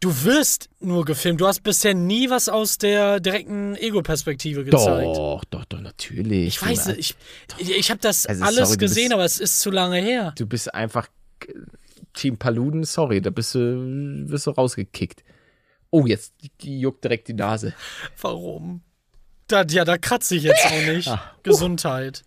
[0.00, 1.40] Du wirst nur gefilmt.
[1.42, 5.16] Du hast bisher nie was aus der direkten Ego-Perspektive gezeigt.
[5.16, 6.48] Doch, doch, doch, natürlich.
[6.48, 7.14] Ich weiß, Du, ich,
[7.58, 10.32] ich, ich habe das Also, alles sorry, gesehen, bist- aber es ist zu lange her.
[10.38, 11.08] du bist einfach
[12.14, 15.22] Team Paluden, sorry, da bist du, wirst du rausgekickt.
[15.90, 17.74] Oh, jetzt juckt direkt die Nase.
[18.20, 18.80] Warum?
[19.48, 21.08] Da, ja, da kratze ich jetzt auch nicht.
[21.08, 22.22] Ah, Gesundheit.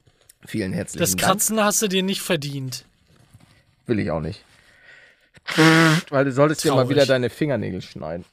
[0.46, 1.22] Vielen herzlichen Das Dank.
[1.24, 2.86] Kratzen hast du dir nicht verdient.
[3.86, 4.44] Will ich auch nicht.
[6.10, 6.90] Weil du solltest dir mal Traurig.
[6.96, 8.26] wieder deine Fingernägel schneiden.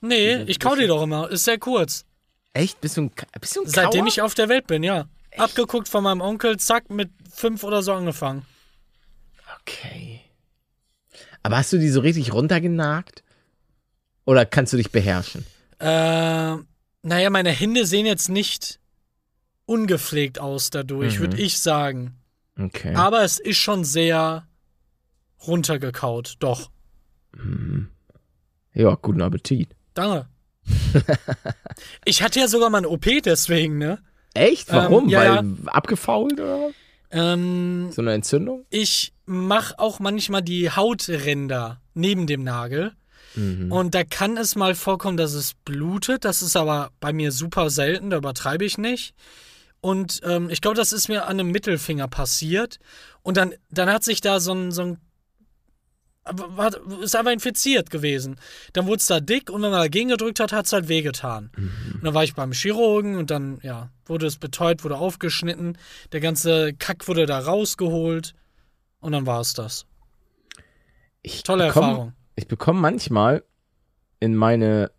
[0.00, 1.30] Nee, ich kau dir doch immer.
[1.30, 2.04] Ist sehr kurz.
[2.52, 2.80] Echt?
[2.80, 4.08] Bist du ein, bist du ein Seitdem Kauer?
[4.08, 5.08] ich auf der Welt bin, ja.
[5.36, 8.44] Abgeguckt von meinem Onkel, zack, mit fünf oder so angefangen.
[9.60, 10.20] Okay.
[11.42, 13.22] Aber hast du die so richtig runtergenagt?
[14.24, 15.46] Oder kannst du dich beherrschen?
[15.78, 16.56] Äh,
[17.02, 18.78] naja, meine Hände sehen jetzt nicht
[19.64, 21.20] ungepflegt aus dadurch, Mhm.
[21.20, 22.16] würde ich sagen.
[22.58, 22.94] Okay.
[22.94, 24.46] Aber es ist schon sehr
[25.46, 26.36] runtergekaut.
[26.40, 26.70] Doch.
[28.74, 29.68] Ja, guten Appetit.
[29.94, 30.26] Danke.
[32.04, 33.98] ich hatte ja sogar mal eine OP deswegen, ne?
[34.34, 34.72] Echt?
[34.72, 35.04] Warum?
[35.04, 36.72] Ähm, ja, Weil abgefault oder was?
[37.10, 38.66] Ähm, So eine Entzündung?
[38.70, 42.92] ich mache auch manchmal die Hautränder neben dem Nagel.
[43.34, 43.70] Mhm.
[43.70, 46.24] Und da kann es mal vorkommen, dass es blutet.
[46.24, 49.14] Das ist aber bei mir super selten, da übertreibe ich nicht.
[49.80, 52.78] Und ähm, ich glaube, das ist mir an einem Mittelfinger passiert.
[53.22, 54.98] Und dann, dann hat sich da so ein, so ein
[56.32, 56.70] war,
[57.02, 58.36] ist einfach infiziert gewesen.
[58.72, 61.50] Dann wurde es da dick und wenn man dagegen gedrückt hat, hat es halt wehgetan.
[61.56, 65.78] Und dann war ich beim Chirurgen und dann, ja, wurde es betäubt, wurde aufgeschnitten.
[66.12, 68.34] Der ganze Kack wurde da rausgeholt.
[69.00, 69.86] Und dann war es das.
[71.22, 72.12] Ich Tolle bekomm- Erfahrung.
[72.36, 73.42] Ich bekomme manchmal
[74.20, 74.90] in meine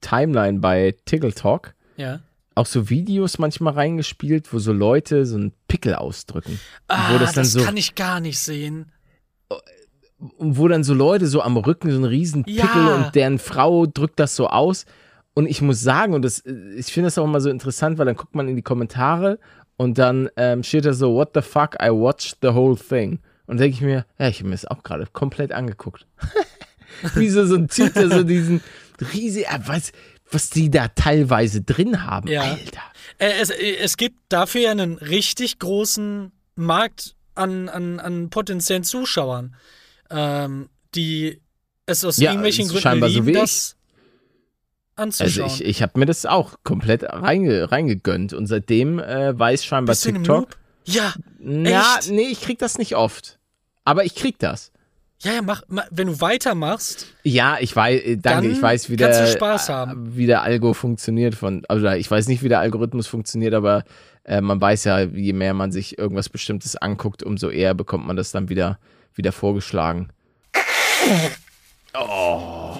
[0.00, 2.20] Timeline bei Tickle Talk Ja.
[2.54, 6.58] auch so Videos manchmal reingespielt, wo so Leute so einen Pickel ausdrücken.
[6.88, 8.90] Ah, wo das, das so kann ich gar nicht sehen.
[10.38, 12.64] Wo dann so Leute so am Rücken so einen riesen Ja.
[12.66, 14.86] Pickel und deren Frau drückt das so aus.
[15.34, 16.44] Und ich muss sagen, und das,
[16.76, 19.38] ich finde das auch immer so interessant, weil dann guckt man in die Kommentare
[19.78, 23.18] Und dann ähm, steht da so, what the fuck, I watched the whole thing.
[23.46, 26.06] Und denke ich mir, ja, ich habe mir das auch gerade komplett angeguckt.
[27.14, 28.60] Wie so, so ein Typ, der so diesen
[29.12, 29.92] riesigen, was,
[30.30, 32.28] was die da teilweise drin haben.
[32.28, 32.42] Ja.
[32.42, 32.82] Alter.
[33.18, 38.84] Äh, es, äh, es gibt dafür ja einen richtig großen Markt an, an, an potenziellen
[38.84, 39.56] Zuschauern,
[40.12, 41.40] ähm, die
[41.86, 43.34] es aus Ja, irgendwelchen Gründen so lieben, ich.
[43.34, 43.76] das
[44.96, 45.46] Also anzuschauen.
[45.48, 50.04] ich, ich habe mir das auch komplett reinge, reingegönnt und seitdem äh, weiß scheinbar Bist
[50.04, 50.56] TikTok.
[50.84, 52.10] Ja, Ja, Echt?
[52.10, 53.38] nee, ich krieg das nicht oft.
[53.84, 54.70] Aber ich krieg das.
[55.22, 58.96] ja, ja, mach, ma- wenn du weitermachst, Ja, ich weiß, äh, danke, ich weiß, wie
[58.96, 60.16] der, äh, haben.
[60.16, 63.84] wie der Algo funktioniert von, also ich weiß nicht, wie der Algorithmus funktioniert, aber
[64.24, 68.16] äh, man weiß ja, je mehr man sich irgendwas Bestimmtes anguckt, umso eher bekommt man
[68.16, 68.78] das dann wieder,
[69.14, 70.10] wieder vorgeschlagen.
[71.94, 72.76] oh,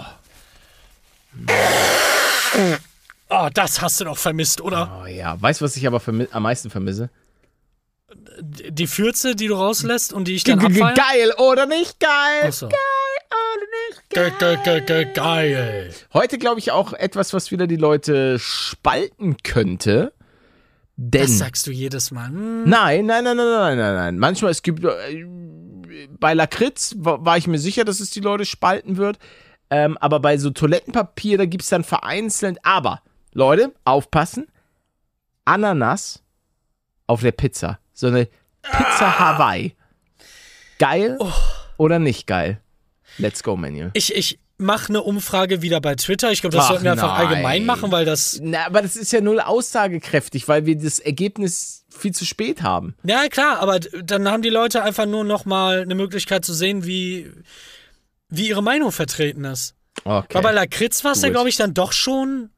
[3.55, 5.03] das hast du doch vermisst, oder?
[5.03, 7.11] Oh ja, weißt du, was ich aber am meisten vermisse?
[8.40, 10.95] Die Fürze, die du rauslässt und die ich dann abfeiere?
[10.95, 12.42] Geil oder nicht geil?
[12.45, 12.66] Achso.
[12.66, 12.77] Oder
[13.90, 14.33] nicht geil?
[14.38, 15.95] Ge ge ge ge geil.
[16.12, 20.12] Heute glaube ich auch etwas, was wieder die Leute spalten könnte.
[20.97, 22.29] Denn Das sagst du jedes Mal.
[22.29, 24.18] Hm, Nein, nein, nein, nein, nein, nein, nein.
[24.18, 25.25] Manchmal, es gibt, äh,
[26.09, 29.19] bei Lakritz war, war ich mir sicher, dass es die Leute spalten wird.
[29.71, 32.59] Ähm, aber bei so Toilettenpapier, da gibt es dann vereinzelt.
[32.62, 34.47] Aber, Leute, aufpassen.
[35.45, 36.23] Ananas
[37.07, 37.79] auf der Pizza.
[37.93, 38.29] So eine
[38.62, 39.75] Pizza Hawaii.
[40.79, 41.19] Geil
[41.77, 42.61] oder nicht geil?
[43.19, 43.91] Let's go, Manuel.
[43.95, 46.33] Ich, ich mache eine Umfrage wieder bei Twitter.
[46.33, 47.27] Ich glaube, das Ach, sollten wir einfach nein.
[47.29, 48.38] allgemein machen, weil das.
[48.42, 52.94] Na, aber das ist ja null aussagekräftig, weil wir das Ergebnis viel zu spät haben.
[53.05, 56.87] Ja, klar, aber dann haben die Leute einfach nur noch mal eine Möglichkeit zu sehen,
[56.87, 57.31] wie,
[58.29, 59.75] wie ihre Meinung vertreten ist.
[60.05, 60.35] Okay.
[60.35, 62.51] Weil bei Lakritz war es ja, glaube ich, dann doch schon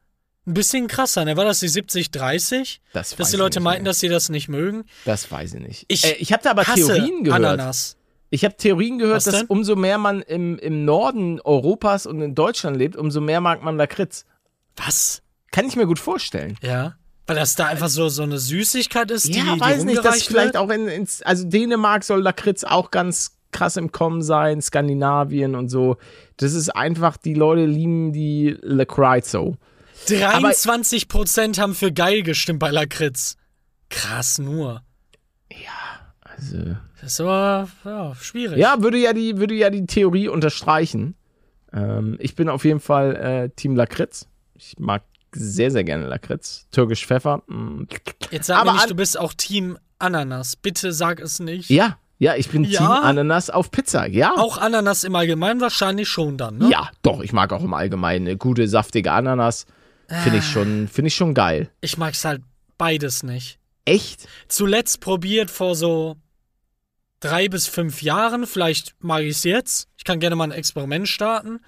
[0.47, 1.25] ein bisschen krasser.
[1.25, 1.37] Ne?
[1.37, 2.79] War das die 70-30?
[2.93, 3.91] Das Dass die Leute meinten, mehr.
[3.91, 4.85] dass sie das nicht mögen.
[5.03, 5.85] Das weiß ich nicht.
[5.87, 7.43] Ich äh, ich habe da aber Theorien gehört.
[7.43, 7.94] Ananas.
[8.29, 9.47] Ich habe Theorien gehört, Was dass denn?
[9.47, 13.77] umso mehr man im, im Norden Europas und in Deutschland lebt, umso mehr mag man
[13.77, 14.25] Lakritz.
[14.75, 15.21] Was?
[15.51, 16.57] Kann ich mir gut vorstellen.
[16.61, 16.95] Ja.
[17.27, 20.23] Weil das da einfach so, so eine Süßigkeit ist, die, ja, die weiß nicht, dass
[20.23, 25.55] vielleicht auch in, ins, also Dänemark soll Lakritz auch ganz krass im Kommen sein, Skandinavien
[25.55, 25.97] und so.
[26.37, 29.55] Das ist einfach, die Leute lieben die Lakritz so.
[30.07, 33.37] 23% haben für geil gestimmt bei Lakritz.
[33.89, 34.83] Krass nur.
[36.37, 38.57] Also, Das ist aber ja, schwierig.
[38.57, 41.15] ja, würde ja die, würde ja die Theorie unterstreichen.
[41.73, 44.27] Ähm, ich bin auf jeden Fall äh, Team Lakritz.
[44.53, 46.67] Ich mag sehr, sehr gerne Lakritz.
[46.71, 47.41] Türkisch Pfeffer.
[47.47, 47.83] mm.
[48.31, 50.55] Jetzt sag Aber nicht, du bist auch Team Ananas.
[50.55, 51.69] Bitte sag es nicht.
[51.69, 52.79] Ja, ja, ich bin Ja?
[52.79, 54.05] Team Ananas auf Pizza.
[54.07, 54.33] Ja.
[54.37, 56.69] Auch Ananas im Allgemeinen wahrscheinlich schon dann, ne?
[56.69, 59.65] Ja, doch, ich mag auch im Allgemeinen eine gute, saftige Ananas.
[60.07, 60.39] Finde Ah.
[60.39, 61.69] ich, schon, finde ich schon geil.
[61.81, 62.41] Ich mag's halt
[62.77, 63.59] beides nicht.
[63.85, 64.27] Echt?
[64.47, 66.15] Zuletzt probiert vor so
[67.25, 68.45] drei bis fünf Jahren.
[68.45, 69.87] Vielleicht mag ich's jetzt.
[69.97, 71.59] Ich kann gerne mal ein Experiment starten.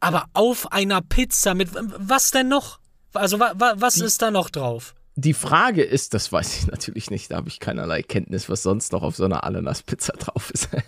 [0.00, 2.78] Aber auf einer Pizza mit was denn noch?
[3.14, 4.94] Also wa, wa, was ist da noch drauf?
[5.14, 8.92] Die Frage ist, das weiß ich natürlich nicht, da habe ich keinerlei Kenntnis, was sonst
[8.92, 10.70] noch auf so einer Ananas-Pizza drauf ist.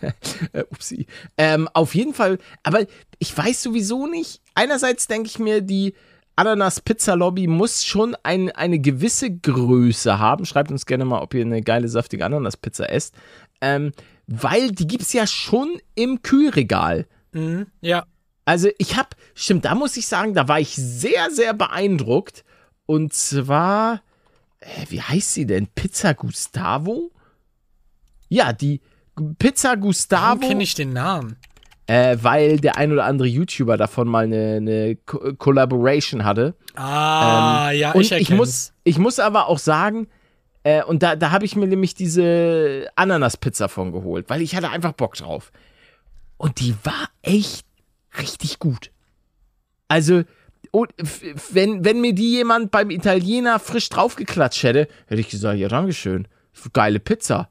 [0.53, 1.07] Äh, Upsi.
[1.37, 2.87] Ähm, auf jeden Fall, aber
[3.19, 4.41] ich weiß sowieso nicht.
[4.55, 5.95] Einerseits denke ich mir, die
[6.37, 10.47] Ananas-Pizza-Lobby muss schon ein, eine gewisse Größe haben.
[10.47, 13.15] Schreibt uns gerne mal, ob ihr eine geile, saftige Ananas-Pizza esst.
[13.65, 13.93] Ähm,
[14.27, 17.07] weil die gibt es ja schon im Kühlregal.
[17.33, 18.05] Mhm, ja.
[18.45, 22.45] Also ich habe, stimmt, da muss ich sagen, da war ich sehr, sehr beeindruckt.
[22.87, 24.03] Und zwar,
[24.61, 25.67] äh, wie heißt sie denn?
[25.69, 27.11] Pizza Gustavo?
[28.29, 28.81] Ja, die
[29.39, 31.37] Pizza Warum Gustavo, kenne ich den Namen?
[31.87, 36.55] äh, weil der ein oder andere YouTuber davon mal eine, eine Co Collaboration hatte.
[36.75, 40.09] Ah, ja, Ähm, Und ich ich, erkenne muss, ich muss aber auch sagen,
[40.65, 44.71] äh, und da, da habe ich mir nämlich diese Ananas-Pizza von geholt, weil ich hatte
[44.71, 45.53] einfach Bock drauf.
[46.37, 47.65] Und die war echt
[48.19, 48.91] richtig gut.
[49.89, 50.25] Also,
[51.53, 56.27] wenn, wenn mir die jemand beim Italiener frisch draufgeklatscht hätte, hätte ich gesagt, ja, Dankeschön.
[56.73, 57.49] Geile Pizza.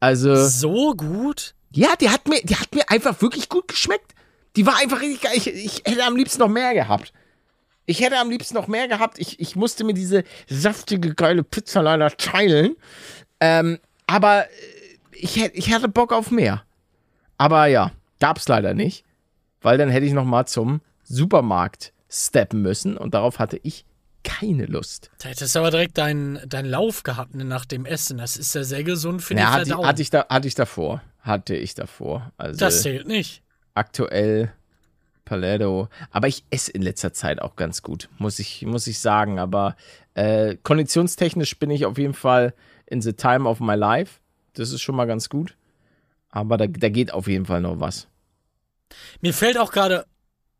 [0.00, 1.54] Also, So gut?
[1.72, 4.14] ja, die hat mir, die hat mir einfach wirklich gut geschmeckt.
[4.56, 5.32] Die war einfach richtig geil.
[5.36, 7.12] Ich, ich hätte am liebsten noch mehr gehabt.
[7.88, 9.18] Ich hätte am liebsten noch mehr gehabt.
[9.18, 12.76] Ich, ich musste mir diese saftige, geile Pizza leider teilen.
[13.40, 14.48] Ähm, aber äh,
[15.12, 16.62] ich, ich hatte Bock auf mehr.
[17.38, 19.04] Aber ja, gab's leider nicht.
[19.62, 22.96] Weil dann hätte ich noch mal zum Supermarkt steppen müssen.
[22.98, 23.86] Und darauf hatte ich
[24.22, 25.10] keine Lust.
[25.20, 28.18] Da hättest du aber direkt deinen dein Lauf gehabt ne, nach dem Essen.
[28.18, 29.86] Das ist ja sehr gesund für die Ja, hatte, Verdauung.
[29.86, 31.00] hatte, ich da, hatte ich davor.
[31.20, 32.32] Hatte ich davor.
[32.36, 33.42] Also, das zählt nicht.
[33.74, 34.52] aktuell
[35.28, 35.88] Paletto.
[36.10, 39.38] Aber ich esse in letzter Zeit auch ganz gut, muss ich, muss ich sagen.
[39.38, 39.76] Aber
[40.14, 42.54] äh, konditionstechnisch bin ich auf jeden Fall
[42.86, 44.20] in the time of my life.
[44.54, 45.56] Das ist schon mal ganz gut.
[46.30, 48.08] Aber da, da geht auf jeden Fall noch was.
[49.20, 50.06] Mir fällt auch gerade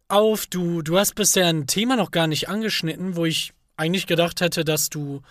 [0.08, 4.40] auf, du, du hast bisher ein Thema noch gar nicht angeschnitten, wo ich eigentlich gedacht
[4.40, 5.22] hätte, dass du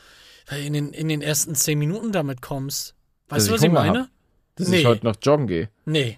[0.66, 2.96] in den, in den ersten zehn Minuten damit kommst.
[3.30, 4.00] Weißt Dass du, was ich ich meine?
[4.02, 4.10] hab.
[4.56, 4.80] Dass Nee.
[4.80, 5.70] ich heute noch joggen gehe.
[5.86, 6.18] Nee.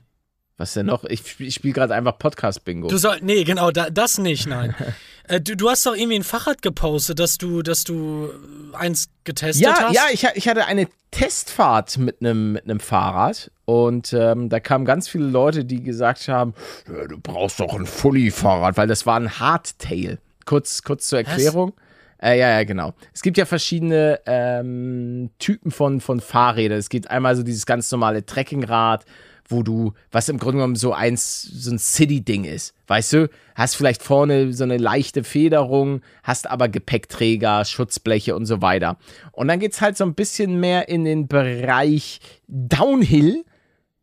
[0.60, 1.06] Was denn noch?
[1.06, 2.90] Ich, spiel- ich spiele gerade einfach Podcast-Bingo.
[2.90, 4.76] Du soll, nee, genau, da, das nicht, nein.
[5.30, 8.30] äh, du, du hast doch irgendwie ein Fahrrad gepostet, dass du, dass du
[8.74, 9.96] eins getestet Ja, hast.
[9.96, 14.84] ja, ich, ich hatte eine Testfahrt mit einem mit einem Fahrrad und ähm, da kamen
[14.84, 16.54] ganz viele Leute, die gesagt haben,
[16.88, 20.20] ja, du brauchst doch ein Fully-Fahrrad, weil das war ein Hardtail.
[20.46, 21.74] Kurz, kurz zur Erklärung.
[22.22, 22.94] Äh, ja, ja, genau.
[23.14, 26.78] Es gibt ja verschiedene ähm, Typen von, von Fahrrädern.
[26.78, 29.06] Es gibt einmal so dieses ganz normale Trekkingrad,
[29.50, 32.76] wo du, was im Grunde genommen so eins, so ein City-Ding ist.
[32.88, 38.62] Weißt du, hast vielleicht vorne so eine leichte Federung, hast aber Gepäckträger, Schutzbleche und so
[38.62, 38.98] weiter.
[39.32, 43.44] Und dann geht's halt so ein bisschen mehr in den Bereich Downhill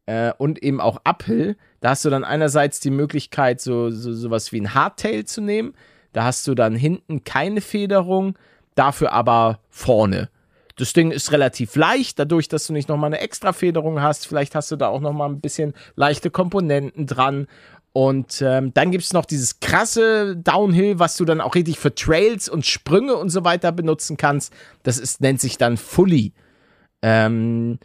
[0.07, 1.57] äh, und eben auch Uphill.
[1.80, 5.74] Da hast du dann einerseits die Möglichkeit, so, so sowas wie ein Hardtail zu nehmen.
[6.12, 8.36] Da hast du dann hinten keine Federung,
[8.74, 10.28] dafür aber vorne.
[10.76, 14.26] Das Ding ist relativ leicht, dadurch, dass du nicht nochmal eine extra Federung hast.
[14.26, 17.46] Vielleicht hast du da auch nochmal ein bisschen leichte Komponenten dran.
[17.94, 21.94] Und ähm, dann gibt es noch dieses krasse Downhill, was du dann auch richtig für
[21.94, 24.52] Trails und Sprünge und so weiter benutzen kannst.
[24.82, 26.34] Das ist, nennt sich dann Fully.
[27.00, 27.78] Ähm,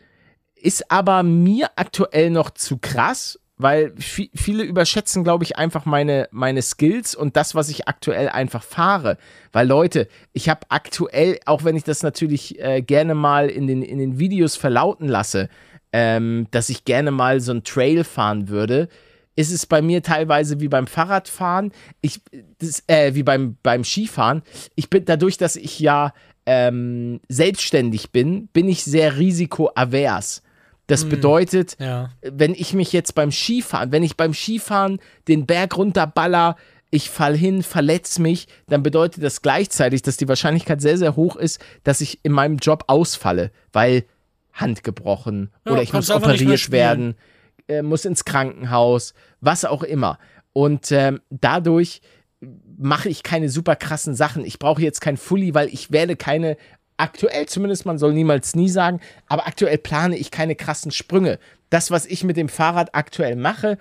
[0.55, 6.27] ist aber mir aktuell noch zu krass, weil vi- viele überschätzen, glaube ich, einfach meine,
[6.31, 9.17] meine Skills und das, was ich aktuell einfach fahre.
[9.51, 13.81] Weil Leute, ich habe aktuell, auch wenn ich das natürlich äh, gerne mal in den,
[13.81, 15.49] in den Videos verlauten lasse,
[15.93, 18.87] ähm, dass ich gerne mal so ein Trail fahren würde,
[19.35, 22.21] ist es bei mir teilweise wie beim Fahrradfahren, ich,
[22.59, 24.41] das, äh, wie beim, beim Skifahren.
[24.75, 26.13] Ich bin dadurch, dass ich ja
[26.45, 30.43] ähm, selbstständig bin, bin ich sehr risikoavers.
[30.91, 32.09] Das bedeutet, Ja.
[32.21, 36.55] wenn ich mich jetzt beim Skifahren, wenn ich beim Skifahren den Berg runterballer,
[36.89, 41.37] ich fall hin, verletz mich, dann bedeutet das gleichzeitig, dass die Wahrscheinlichkeit sehr, sehr hoch
[41.37, 44.03] ist, dass ich in meinem Job ausfalle, weil
[44.51, 47.15] Hand gebrochen Ja, oder ich muss operiert werden,
[47.69, 50.19] äh, muss ins Krankenhaus, was auch immer.
[50.51, 52.01] Und ähm, dadurch
[52.77, 54.43] mache ich keine super krassen Sachen.
[54.43, 56.57] Ich brauche jetzt kein Fully, weil ich werde keine,
[57.01, 61.39] aktuell zumindest, man soll niemals nie sagen, aber aktuell plane ich keine krassen Sprünge.
[61.69, 63.77] Das, was ich mit dem Fahrrad aktuell mache,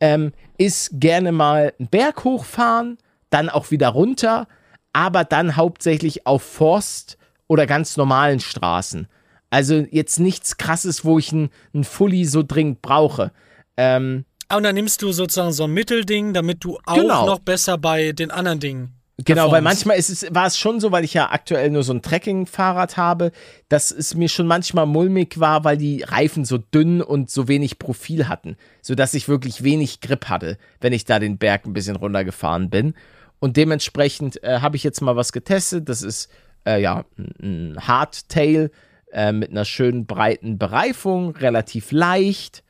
[0.00, 2.98] ähm, ist gerne mal einen Berg hochfahren,
[3.30, 4.46] dann auch wieder runter,
[4.92, 7.16] aber dann hauptsächlich auf Forst
[7.46, 9.06] oder ganz normalen Straßen.
[9.50, 13.30] Also jetzt nichts krasses, wo ich einen einen Fully so dringend brauche.
[13.76, 17.24] Ähm, Ah, Und dann nimmst du sozusagen so ein Mittelding, damit du auch Genau.
[17.26, 18.93] noch besser bei den anderen Dingen.
[19.18, 21.92] Genau, weil manchmal ist es, war es schon so, weil ich ja aktuell nur so
[21.92, 23.30] ein Trekking-Fahrrad habe,
[23.68, 27.78] dass es mir schon manchmal mulmig war, weil die Reifen so dünn und so wenig
[27.78, 31.94] Profil hatten, sodass ich wirklich wenig Grip hatte, wenn ich da den Berg ein bisschen
[31.94, 32.94] runtergefahren bin.
[33.38, 35.88] Und dementsprechend äh, habe ich jetzt mal was getestet.
[35.88, 36.28] Das ist
[36.66, 38.72] äh, ja ein ein Hardtail
[39.12, 42.64] äh, mit einer schönen breiten Bereifung, relativ leicht.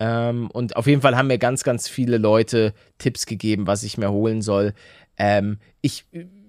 [0.00, 3.96] Ähm, und auf jeden Fall haben mir ganz, ganz viele Leute Tipps gegeben, was ich
[3.96, 4.74] mir holen soll.
[5.16, 6.04] Ähm, ich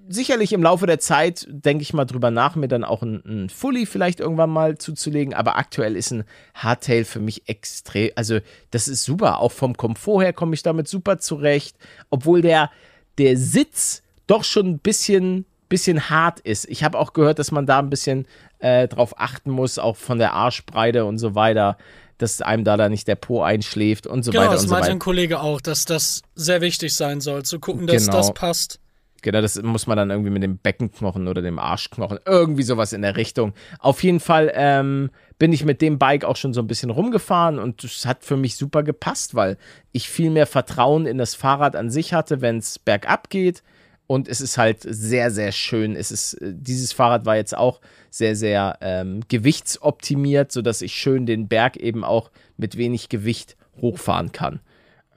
[0.08, 3.50] sicherlich im Laufe der Zeit denke ich mal drüber nach, mir dann auch ein, ein
[3.50, 5.34] Fully vielleicht irgendwann mal zuzulegen.
[5.34, 8.40] Aber aktuell ist ein Hardtail für mich extrem, also
[8.72, 9.40] das ist super.
[9.40, 11.78] Auch vom Komfort her komme ich damit super zurecht,
[12.10, 12.70] obwohl der
[13.18, 16.70] der Sitz doch schon ein bisschen bisschen hart ist.
[16.70, 18.28] Ich habe auch gehört, dass man da ein bisschen
[18.60, 21.78] äh, drauf achten muss, auch von der Arschbreite und so weiter,
[22.18, 24.74] dass einem da, da nicht der Po einschläft und so Genau, weiter das und so
[24.74, 24.96] meinte weiter.
[24.96, 28.18] ein Kollege auch, dass das sehr wichtig sein soll, zu gucken, dass Genau.
[28.18, 28.80] das passt.
[29.22, 33.02] Genau, das muss man dann irgendwie mit dem Beckenknochen oder dem Arschknochen, irgendwie sowas in
[33.02, 33.54] der Richtung.
[33.80, 35.10] Auf jeden Fall ähm,
[35.40, 38.38] bin ich mit dem Bike auch schon so ein bisschen rumgefahren und es hat für
[38.38, 39.58] mich super gepasst, weil
[39.92, 43.64] ich viel mehr Vertrauen in das Fahrrad an sich hatte, wenn es bergab geht.
[44.08, 45.96] Und es ist halt sehr, sehr schön.
[45.96, 51.26] Es ist, äh, dieses Fahrrad war jetzt auch sehr, sehr ähm, gewichtsoptimiert, sodass ich schön
[51.26, 54.60] den Berg eben auch mit wenig Gewicht hochfahren kann.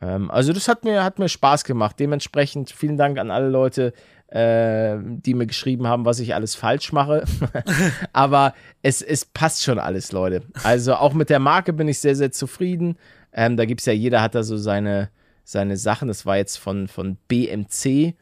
[0.00, 1.96] Ähm, also das hat mir, hat mir Spaß gemacht.
[1.98, 3.92] Dementsprechend vielen Dank an alle Leute,
[4.28, 7.24] äh, die mir geschrieben haben, was ich alles falsch mache.
[8.12, 10.42] Aber es, es passt schon alles, Leute.
[10.64, 12.96] Also auch mit der Marke bin ich sehr, sehr zufrieden.
[13.32, 15.10] Ähm, da gibt es ja, jeder hat da so seine,
[15.44, 16.08] seine Sachen.
[16.08, 18.14] Das war jetzt von, von BMC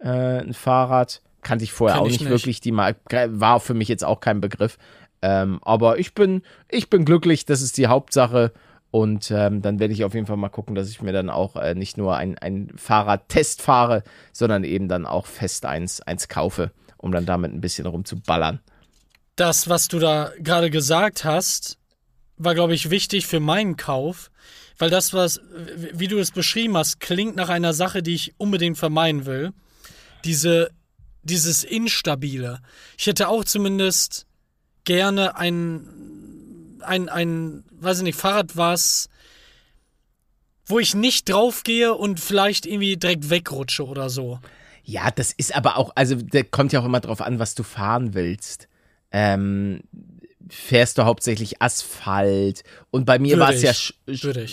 [0.00, 1.22] äh, ein Fahrrad.
[1.42, 2.30] Kannte ich vorher Kenn auch ich nicht, nicht.
[2.30, 2.60] wirklich.
[2.60, 4.76] Die Marke war für mich jetzt auch kein Begriff.
[5.22, 8.52] Ähm, aber ich bin, ich bin glücklich, das ist die Hauptsache.
[8.90, 11.54] Und ähm, dann werde ich auf jeden Fall mal gucken, dass ich mir dann auch
[11.56, 16.72] äh, nicht nur ein, ein Fahrradtest fahre, sondern eben dann auch fest eins, eins kaufe,
[16.96, 18.60] um dann damit ein bisschen rumzuballern.
[19.36, 21.78] das, was du da gerade gesagt hast,
[22.36, 24.30] war, glaube ich, wichtig für meinen Kauf,
[24.78, 25.40] weil das, was,
[25.92, 29.52] wie du es beschrieben hast, klingt nach einer Sache, die ich unbedingt vermeiden will.
[30.24, 30.70] Diese,
[31.22, 32.60] dieses Instabile.
[32.98, 34.26] Ich hätte auch zumindest
[34.84, 39.08] gerne ein, ein, ein, weiß ich nicht, Fahrrad, was,
[40.66, 44.40] wo ich nicht draufgehe und vielleicht irgendwie direkt wegrutsche oder so.
[44.84, 47.62] Ja, das ist aber auch, also der kommt ja auch immer drauf an, was du
[47.62, 48.68] fahren willst.
[49.12, 49.82] Ähm,
[50.48, 53.72] fährst du hauptsächlich Asphalt und bei mir war es ja,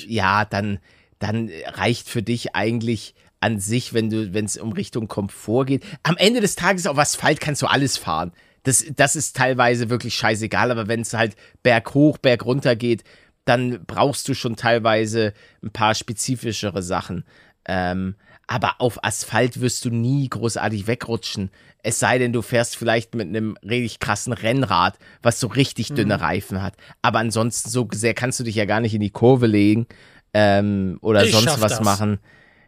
[0.07, 0.79] ja, dann,
[1.19, 5.85] dann reicht für dich eigentlich an sich, wenn du, wenn es um Richtung Komfort geht.
[6.03, 8.31] Am Ende des Tages auf Asphalt kannst du alles fahren.
[8.63, 13.03] Das, das ist teilweise wirklich scheißegal, aber wenn es halt berghoch, bergunter geht,
[13.45, 15.33] dann brauchst du schon teilweise
[15.63, 17.23] ein paar spezifischere Sachen.
[17.65, 18.15] Ähm,
[18.47, 21.51] aber auf Asphalt wirst du nie großartig wegrutschen.
[21.83, 26.15] Es sei denn, du fährst vielleicht mit einem richtig krassen Rennrad, was so richtig dünne
[26.15, 26.23] mhm.
[26.23, 26.75] Reifen hat.
[27.01, 29.85] Aber ansonsten, so sehr kannst du dich ja gar nicht in die Kurve legen
[30.33, 31.81] ähm, oder ich sonst was das.
[31.81, 32.19] machen.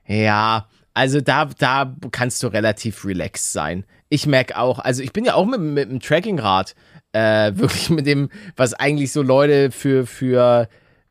[0.09, 3.85] Ja, also da, da kannst du relativ relaxed sein.
[4.09, 6.75] Ich merke auch, also ich bin ja auch mit, mit dem Trackingrad,
[7.13, 10.67] äh, wirklich mit dem, was eigentlich so Leute für, für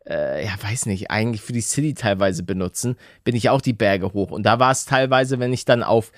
[0.08, 4.12] äh, ja, weiß nicht, eigentlich für die City teilweise benutzen, bin ich auch die Berge
[4.12, 4.32] hoch.
[4.32, 6.10] Und da war es teilweise, wenn ich dann auf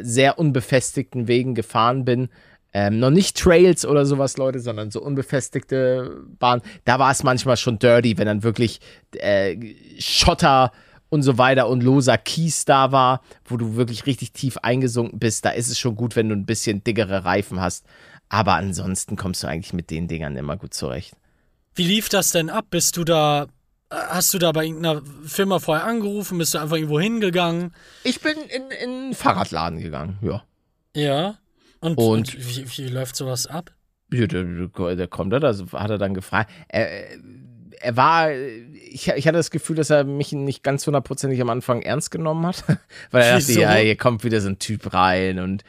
[0.00, 2.28] sehr unbefestigten Wegen gefahren bin,
[2.72, 6.62] ähm, noch nicht Trails oder sowas, Leute, sondern so unbefestigte Bahnen.
[6.84, 8.80] Da war es manchmal schon dirty, wenn dann wirklich
[9.16, 9.56] äh,
[9.98, 10.70] Schotter
[11.10, 15.44] und so weiter und loser Kies da war, wo du wirklich richtig tief eingesunken bist.
[15.44, 17.86] Da ist es schon gut, wenn du ein bisschen dickere Reifen hast.
[18.28, 21.14] Aber ansonsten kommst du eigentlich mit den Dingern immer gut zurecht.
[21.74, 22.66] Wie lief das denn ab?
[22.70, 23.46] Bist du da,
[23.90, 26.36] hast du da bei irgendeiner Firma vorher angerufen?
[26.36, 27.72] Bist du einfach irgendwo hingegangen?
[28.04, 30.42] Ich bin in, in einen Fahrradladen gegangen, ja.
[30.94, 31.38] Ja.
[31.80, 33.72] Und, und, und wie, wie, läuft sowas ab?
[34.12, 36.50] Ja, der, der kommt da, also hat er dann gefragt.
[36.68, 37.18] Er,
[37.80, 41.82] er war, ich, ich hatte das Gefühl, dass er mich nicht ganz hundertprozentig am Anfang
[41.82, 42.64] ernst genommen hat,
[43.10, 45.64] weil er dachte, ja, hier kommt wieder so ein Typ rein und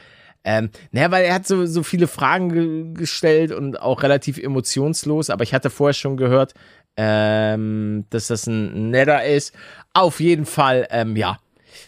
[0.46, 5.30] ähm, naja, weil er hat so, so viele Fragen ge gestellt und auch relativ emotionslos,
[5.30, 6.54] aber ich hatte vorher schon gehört,
[6.96, 9.54] ähm, dass das ein netter ist.
[9.94, 11.40] Auf jeden Fall, ähm, ja,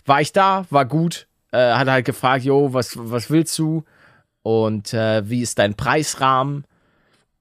[0.06, 3.84] war ich da, war gut, äh, hat halt gefragt, jo, was, was willst du?
[4.44, 6.66] Und äh, wie ist dein Preisrahmen?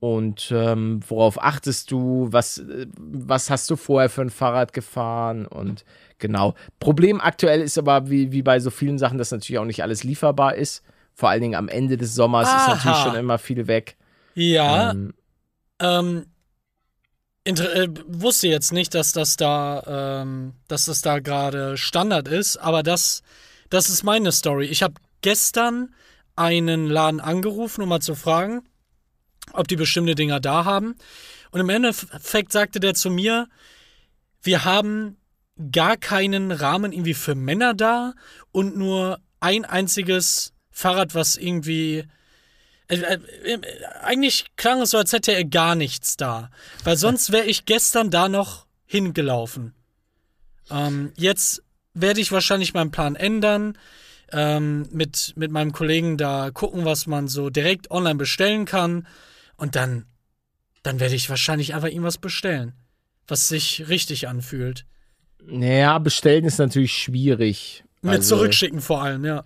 [0.00, 2.28] Und ähm, worauf achtest du?
[2.30, 2.62] Was,
[2.96, 5.46] was hast du vorher für ein Fahrrad gefahren?
[5.46, 5.84] Und
[6.18, 6.54] genau.
[6.78, 10.02] Problem aktuell ist aber, wie, wie bei so vielen Sachen, dass natürlich auch nicht alles
[10.02, 10.82] lieferbar ist.
[11.12, 12.56] Vor allen Dingen am Ende des Sommers Aha.
[12.56, 13.96] ist natürlich schon immer viel weg.
[14.34, 14.92] Ja.
[14.92, 15.12] Ähm,
[15.80, 16.26] ähm
[17.44, 22.82] äh, wusste jetzt nicht, dass das da, ähm, dass das da gerade Standard ist, aber
[22.82, 23.22] das,
[23.70, 24.66] das ist meine Story.
[24.66, 25.94] Ich habe gestern
[26.36, 28.62] einen Laden angerufen, um mal zu fragen,
[29.52, 30.96] ob die bestimmte Dinger da haben.
[31.50, 33.48] Und im Endeffekt sagte der zu mir,
[34.42, 35.16] wir haben
[35.72, 38.14] gar keinen Rahmen irgendwie für Männer da
[38.52, 42.04] und nur ein einziges Fahrrad, was irgendwie.
[42.88, 43.60] Äh, äh,
[44.02, 46.50] eigentlich klang es so, als hätte er gar nichts da.
[46.84, 49.74] Weil sonst wäre ich gestern da noch hingelaufen.
[50.70, 51.62] Ähm, jetzt
[51.94, 53.76] werde ich wahrscheinlich meinen Plan ändern.
[54.32, 59.06] Ähm, mit, mit meinem Kollegen da gucken, was man so direkt online bestellen kann.
[59.60, 60.06] Und dann,
[60.82, 62.72] dann werde ich wahrscheinlich einfach irgendwas bestellen,
[63.28, 64.86] was sich richtig anfühlt.
[65.44, 67.84] Naja, bestellen ist natürlich schwierig.
[68.02, 69.44] Mit also, zurückschicken vor allem, ja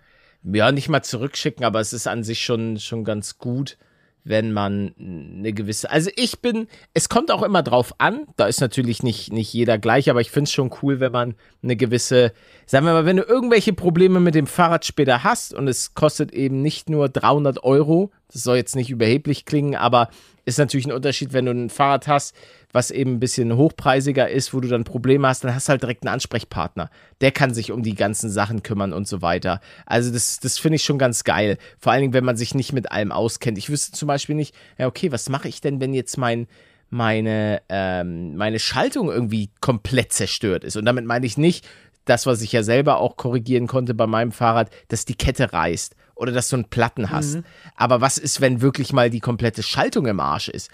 [0.52, 3.78] ja, nicht mal zurückschicken, aber es ist an sich schon, schon ganz gut,
[4.24, 5.90] wenn man eine gewisse.
[5.90, 9.78] Also ich bin, es kommt auch immer drauf an, da ist natürlich nicht, nicht jeder
[9.78, 12.32] gleich, aber ich finde es schon cool, wenn man eine gewisse,
[12.66, 16.32] sagen wir mal, wenn du irgendwelche Probleme mit dem Fahrrad später hast und es kostet
[16.32, 20.08] eben nicht nur 300 Euro, das soll jetzt nicht überheblich klingen, aber
[20.44, 22.36] ist natürlich ein Unterschied, wenn du ein Fahrrad hast,
[22.72, 25.82] was eben ein bisschen hochpreisiger ist, wo du dann Probleme hast, dann hast du halt
[25.82, 26.90] direkt einen Ansprechpartner.
[27.20, 29.60] Der kann sich um die ganzen Sachen kümmern und so weiter.
[29.86, 31.56] Also das, das finde ich schon ganz geil.
[31.78, 33.56] Vor allen Dingen, wenn man sich nicht mit allem auskennt.
[33.56, 36.48] Ich wüsste zum Beispiel nicht, ja, okay, was mache ich denn, wenn jetzt mein,
[36.90, 40.76] meine, ähm, meine Schaltung irgendwie komplett zerstört ist?
[40.76, 41.66] Und damit meine ich nicht,
[42.04, 45.94] das, was ich ja selber auch korrigieren konnte bei meinem Fahrrad, dass die Kette reißt
[46.14, 47.36] oder dass du einen Platten hast.
[47.36, 47.44] Mhm.
[47.76, 50.70] Aber was ist, wenn wirklich mal die komplette Schaltung im Arsch ist?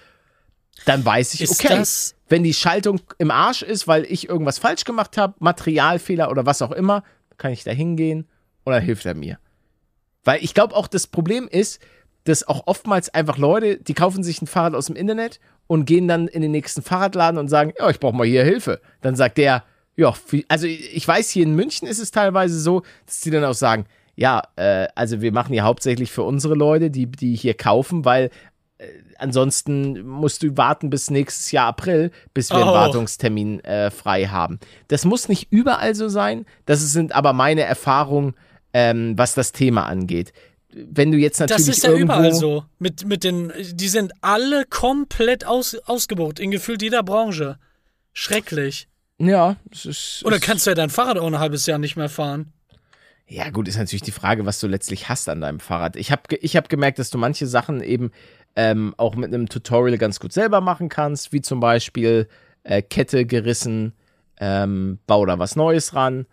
[0.84, 1.82] Dann weiß ich, ist okay,
[2.28, 6.62] wenn die Schaltung im Arsch ist, weil ich irgendwas falsch gemacht habe, Materialfehler oder was
[6.62, 7.03] auch immer,
[7.38, 8.28] kann ich da hingehen
[8.64, 9.38] oder hilft er mir.
[10.24, 11.80] Weil ich glaube auch, das Problem ist,
[12.24, 16.09] dass auch oftmals einfach Leute, die kaufen sich ein Fahrrad aus dem Internet und gehen
[16.09, 18.80] dann in den nächsten Fahrradladen und sagen, ja, ich brauche mal hier Hilfe.
[19.01, 19.64] Dann sagt der,
[19.97, 20.14] ja,
[20.49, 23.86] also ich weiß, hier in München ist es teilweise so, dass die dann auch sagen,
[24.21, 28.31] ja, äh, also wir machen ja hauptsächlich für unsere Leute, die, die hier kaufen, weil
[29.18, 32.75] ansonsten musst du warten bis nächstes Jahr April, bis wir einen Oh.
[32.75, 34.59] Wartungstermin äh, frei haben.
[34.89, 36.47] Das muss nicht überall so sein.
[36.66, 38.35] Das sind aber meine Erfahrungen,
[38.73, 40.33] ähm, was das Thema angeht.
[40.73, 42.64] Wenn du jetzt natürlich Das ist ja irgendwo überall so.
[42.79, 47.59] Mit, mit den, die sind alle komplett aus, ausgebucht, in gefühlt jeder Branche.
[48.12, 48.89] Schrecklich.
[49.18, 52.09] ja, es ist, Oder kannst du ja dein Fahrrad auch ein halbes Jahr nicht mehr
[52.09, 52.53] fahren.
[53.33, 55.95] Ja, gut, ist natürlich die Frage, was du letztlich hast an deinem Fahrrad.
[55.95, 58.11] Ich habe ich hab gemerkt, dass du manche Sachen eben
[58.57, 62.26] ähm, auch mit einem Tutorial ganz gut selber machen kannst, wie zum Beispiel
[62.64, 63.93] äh, Kette gerissen,
[64.39, 66.26] ähm, bau da was Neues ran.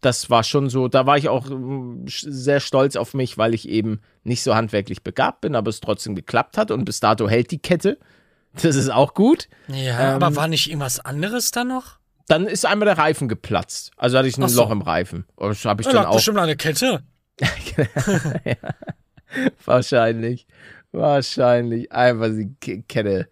[0.00, 3.68] Das war schon so, da war ich auch sch- sehr stolz auf mich, weil ich
[3.68, 7.52] eben nicht so handwerklich begabt bin, aber es trotzdem geklappt hat und bis dato hält
[7.52, 7.96] die Kette.
[8.60, 9.48] Das ist auch gut.
[9.68, 11.97] Ja, Ähm, aber war nicht irgendwas anderes da noch?
[12.28, 13.90] Dann ist einmal der Reifen geplatzt.
[13.96, 14.62] Also hatte ich ein so.
[14.62, 15.24] Loch im Reifen.
[15.36, 17.02] Das habe ich Da dann auch bestimmt eine Kette.
[19.64, 20.46] Wahrscheinlich.
[20.92, 21.90] Wahrscheinlich.
[21.92, 23.28] Einfach die Kette.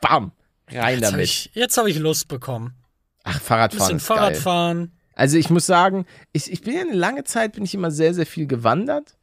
[0.00, 0.32] Bam.
[0.68, 1.24] Rein Jetzt habe damit.
[1.24, 2.74] ich, jetzt hab ich Lust bekommen.
[3.22, 4.16] Ach, Ein Fahrradfahren bisschen ist geil.
[4.18, 4.92] Fahrradfahren.
[5.14, 8.14] Also ich muss sagen, ich, ich bin ja eine lange Zeit, bin ich immer sehr,
[8.14, 9.16] sehr viel gewandert.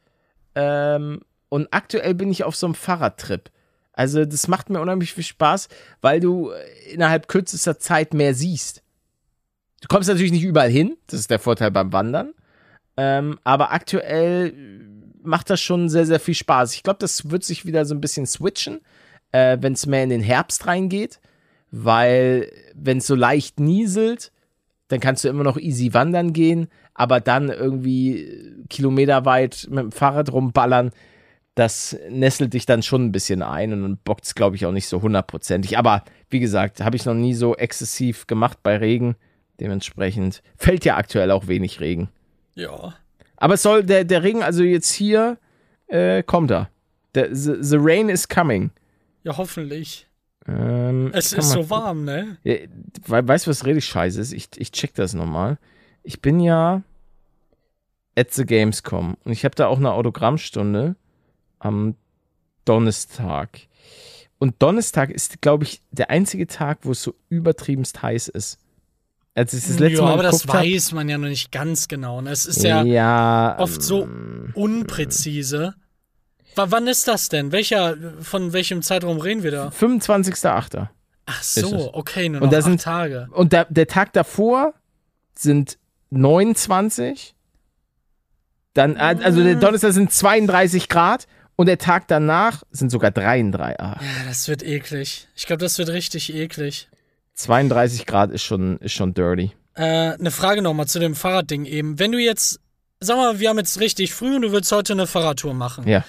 [0.55, 3.51] Ähm, und aktuell bin ich auf so einem Fahrradtrip.
[3.93, 5.67] Also das macht mir unheimlich viel Spaß,
[6.01, 8.83] weil du äh, innerhalb kürzester Zeit mehr siehst.
[9.81, 12.33] Du kommst natürlich nicht überall hin, das ist der Vorteil beim Wandern.
[12.97, 14.53] Ähm, aber aktuell
[15.23, 16.75] macht das schon sehr, sehr viel Spaß.
[16.75, 18.81] Ich glaube, das wird sich wieder so ein bisschen switchen,
[19.31, 21.19] äh, wenn es mehr in den Herbst reingeht,
[21.71, 24.31] weil wenn es so leicht nieselt,
[24.87, 30.31] dann kannst du immer noch easy wandern gehen, aber dann irgendwie kilometerweit mit dem Fahrrad
[30.31, 30.91] rumballern,
[31.55, 34.71] das nesselt dich dann schon ein bisschen ein und dann bockt es, glaube ich, auch
[34.71, 35.77] nicht so hundertprozentig.
[35.77, 39.15] Aber wie gesagt, habe ich noch nie so exzessiv gemacht bei Regen.
[39.59, 42.09] Dementsprechend fällt ja aktuell auch wenig Regen.
[42.55, 42.95] Ja.
[43.37, 45.37] Aber es soll, der, der Regen, also jetzt hier,
[45.87, 46.69] äh, kommt er.
[47.13, 48.71] The, the rain is coming.
[49.23, 50.07] Ja, hoffentlich.
[50.47, 52.37] Ähm, Es ist so warm, ne?
[52.43, 52.55] Ja,
[53.05, 54.31] we weißt du, was richtig scheiße ist?
[54.31, 55.57] Ich, ich check das nochmal.
[56.03, 56.81] Ich bin ja
[58.15, 60.95] at the Gamescom und ich habe da auch eine Autogrammstunde
[61.59, 61.95] am
[62.65, 63.59] Donnerstag.
[64.39, 68.57] Und Donnerstag ist, glaube ich, der einzige Tag, wo es so übertriebenst heiß ist.
[69.33, 72.19] Als ich das letzte ja, Mal aber das weiß man ja noch nicht ganz genau.
[72.21, 72.31] ne?
[72.31, 75.73] Es ist ja, ja oft so ähm, unpräzise.
[76.55, 77.53] W wann ist das denn?
[77.53, 79.67] Welcher, von welchem Zeitraum reden wir da?
[79.69, 80.89] 25.8.
[81.27, 83.27] Ach so, okay, nur Und noch da acht sind- Tage.
[83.31, 84.73] Und der, der Tag davor
[85.33, 85.77] sind
[86.09, 87.35] 29.
[88.73, 93.79] Dann, also der Donnerstag sind 32 Grad und der Tag danach sind sogar 33.
[93.79, 95.27] Ah, Ja, das wird eklig.
[95.35, 96.89] Ich glaube, das wird richtig eklig.
[97.35, 99.51] 32 Grad ist schon, ist schon dirty.
[99.73, 101.97] Äh, eine Frage nochmal zu dem Fahrradding eben.
[101.97, 102.59] Wenn du jetzt,
[102.99, 105.87] sag mal, wir haben jetzt richtig früh und du willst heute eine Fahrradtour machen.
[105.87, 106.03] Ja.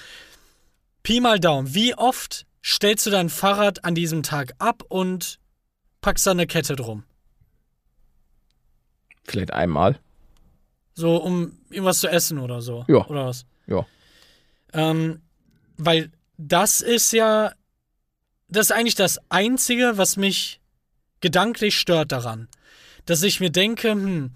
[1.01, 5.39] Pi mal Daumen, wie oft stellst du dein Fahrrad an diesem Tag ab und
[6.01, 7.03] packst da eine Kette drum?
[9.23, 9.99] Vielleicht einmal.
[10.93, 12.85] So, um irgendwas zu essen oder so.
[12.87, 13.05] Ja.
[13.07, 13.45] Oder was?
[13.67, 13.85] Ja.
[14.73, 15.21] Ähm,
[15.77, 17.53] weil das ist ja,
[18.47, 20.61] das ist eigentlich das Einzige, was mich
[21.23, 22.47] gedanklich stört daran.
[23.05, 24.31] Dass ich mir denke, hm,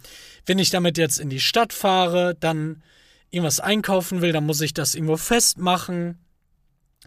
[0.47, 2.81] wenn ich damit jetzt in die Stadt fahre, dann
[3.29, 6.17] irgendwas einkaufen will, dann muss ich das irgendwo festmachen.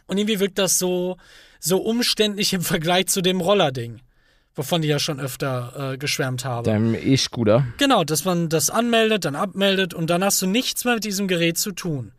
[0.06, 1.16] Und irgendwie wirkt das so,
[1.58, 4.00] so umständlich im Vergleich zu dem Rollerding,
[4.54, 6.70] wovon ich ja schon öfter äh, geschwärmt habe.
[6.70, 7.66] Deinem E-Scooter.
[7.78, 11.26] Genau, dass man das anmeldet, dann abmeldet und dann hast du nichts mehr mit diesem
[11.26, 12.12] Gerät zu tun.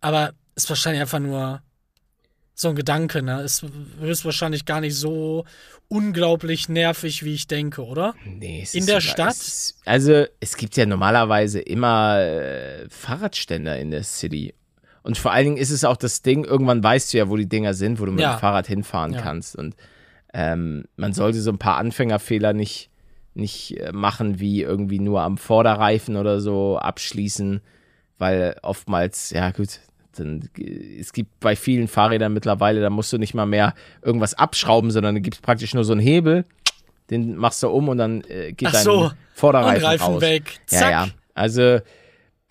[0.00, 1.62] Aber ist wahrscheinlich einfach nur
[2.62, 3.42] so ein Gedanke, ne?
[3.42, 3.64] Ist
[4.00, 5.44] höchstwahrscheinlich gar nicht so
[5.88, 8.14] unglaublich nervig, wie ich denke, oder?
[8.24, 9.32] Nee, es In ist der sogar- Stadt?
[9.36, 14.54] Es also, es gibt ja normalerweise immer äh, Fahrradständer in der City.
[15.02, 17.48] Und vor allen Dingen ist es auch das Ding, irgendwann weißt du ja, wo die
[17.48, 18.36] Dinger sind, wo du mit Ja.
[18.36, 19.20] dem Fahrrad hinfahren Ja.
[19.20, 19.56] kannst.
[19.56, 19.74] Und
[20.32, 22.88] ähm, man sollte so ein paar Anfängerfehler nicht,
[23.34, 27.60] nicht äh, machen, wie irgendwie nur am Vorderreifen oder so abschließen,
[28.18, 29.80] weil oftmals, ja gut,
[30.18, 34.34] dann, äh, es gibt bei vielen Fahrrädern mittlerweile, da musst du nicht mal mehr irgendwas
[34.34, 36.44] abschrauben, sondern da gibt es praktisch nur so einen Hebel,
[37.10, 40.20] den machst du um und dann äh, geht Ach dein so, Vorderreifen raus.
[40.22, 40.60] weg.
[40.70, 40.90] Ja, Zack.
[40.90, 41.08] ja.
[41.34, 41.78] Also,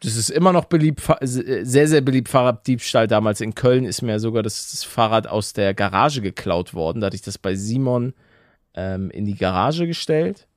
[0.04, 3.08] das ist immer noch beliebt, Fa- sehr, sehr beliebt Fahrraddiebstahl.
[3.08, 7.02] Damals in Köln ist mir sogar das, das Fahrrad aus der Garage geklaut worden.
[7.02, 8.14] Da hatte ich das bei Simon
[8.74, 10.48] ähm, in die Garage gestellt.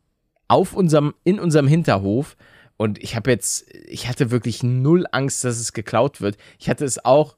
[0.49, 2.37] Auf unserem, in unserem Hinterhof.
[2.77, 6.37] Und ich habe jetzt, ich hatte wirklich null Angst, dass es geklaut wird.
[6.59, 7.37] Ich hatte es auch,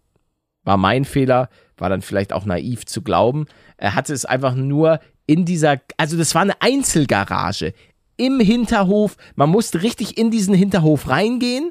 [0.65, 3.47] war mein Fehler, war dann vielleicht auch naiv zu glauben.
[3.77, 7.75] Er hatte es einfach nur in dieser, also das war eine Einzelgarage
[8.17, 9.17] im Hinterhof.
[9.35, 11.71] Man musste richtig in diesen Hinterhof reingehen,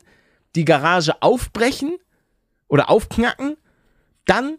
[0.55, 1.97] die Garage aufbrechen
[2.68, 3.57] oder aufknacken,
[4.26, 4.57] dann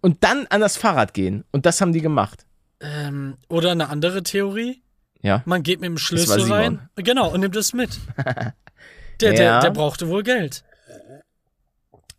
[0.00, 1.44] und dann an das Fahrrad gehen.
[1.50, 2.46] Und das haben die gemacht.
[2.80, 4.80] Ähm, oder eine andere Theorie.
[5.22, 5.42] Ja.
[5.46, 6.88] Man geht mit dem Schlüssel rein.
[6.96, 7.98] Genau, und nimmt es mit.
[9.20, 9.36] Der, Ja.
[9.36, 10.62] der, der brauchte wohl Geld.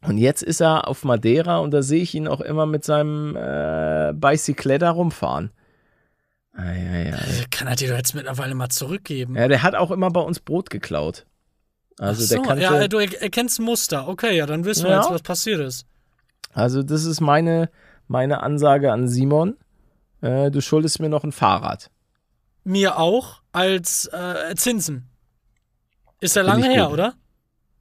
[0.01, 3.37] Und jetzt ist er auf Madeira und da sehe ich ihn auch immer mit seinem
[3.37, 5.51] äh, Bicycletta rumfahren.
[6.53, 7.13] Eieiei.
[7.13, 9.35] Also kann er dir doch jetzt mittlerweile mal zurückgeben.
[9.37, 11.25] Ja, der hat auch immer bei uns Brot geklaut.
[11.99, 14.07] Also Ach so, der kannte, ja, du er- erkennst Muster.
[14.07, 14.97] Okay, ja, dann wissen wir Ja.
[15.01, 15.85] jetzt, was passiert ist.
[16.53, 17.69] also das ist meine,
[18.07, 19.55] meine Ansage an Simon.
[20.21, 21.89] Äh, du schuldest mir noch ein Fahrrad.
[22.63, 25.09] Mir auch als äh, Zinsen.
[26.19, 26.93] Ist ja lange her, gut.
[26.93, 27.13] oder?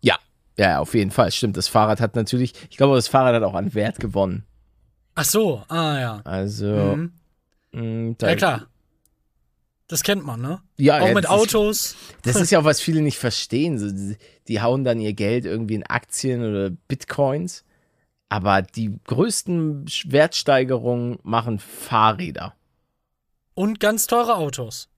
[0.00, 0.16] Ja,
[0.56, 1.30] ja, auf jeden Fall.
[1.32, 4.44] Stimmt, das Fahrrad hat natürlich, ich glaube, das Fahrrad hat auch an Wert gewonnen.
[5.14, 6.20] Ach so, ah ja.
[6.24, 6.66] Also,
[6.96, 7.12] Mhm.
[7.72, 8.66] mh, da- Ja klar.
[9.88, 10.60] Das kennt man, ne?
[10.76, 11.96] Ja, auch ja, mit das ist- Autos.
[12.22, 13.78] Das ist ja auch, was viele nicht verstehen.
[13.78, 14.16] So, die-
[14.46, 17.64] die hauen dann ihr Geld irgendwie in Aktien oder Bitcoins.
[18.28, 22.54] Aber die größten Wertsteigerungen machen Fahrräder.
[23.59, 24.88] Und ganz teure Autos.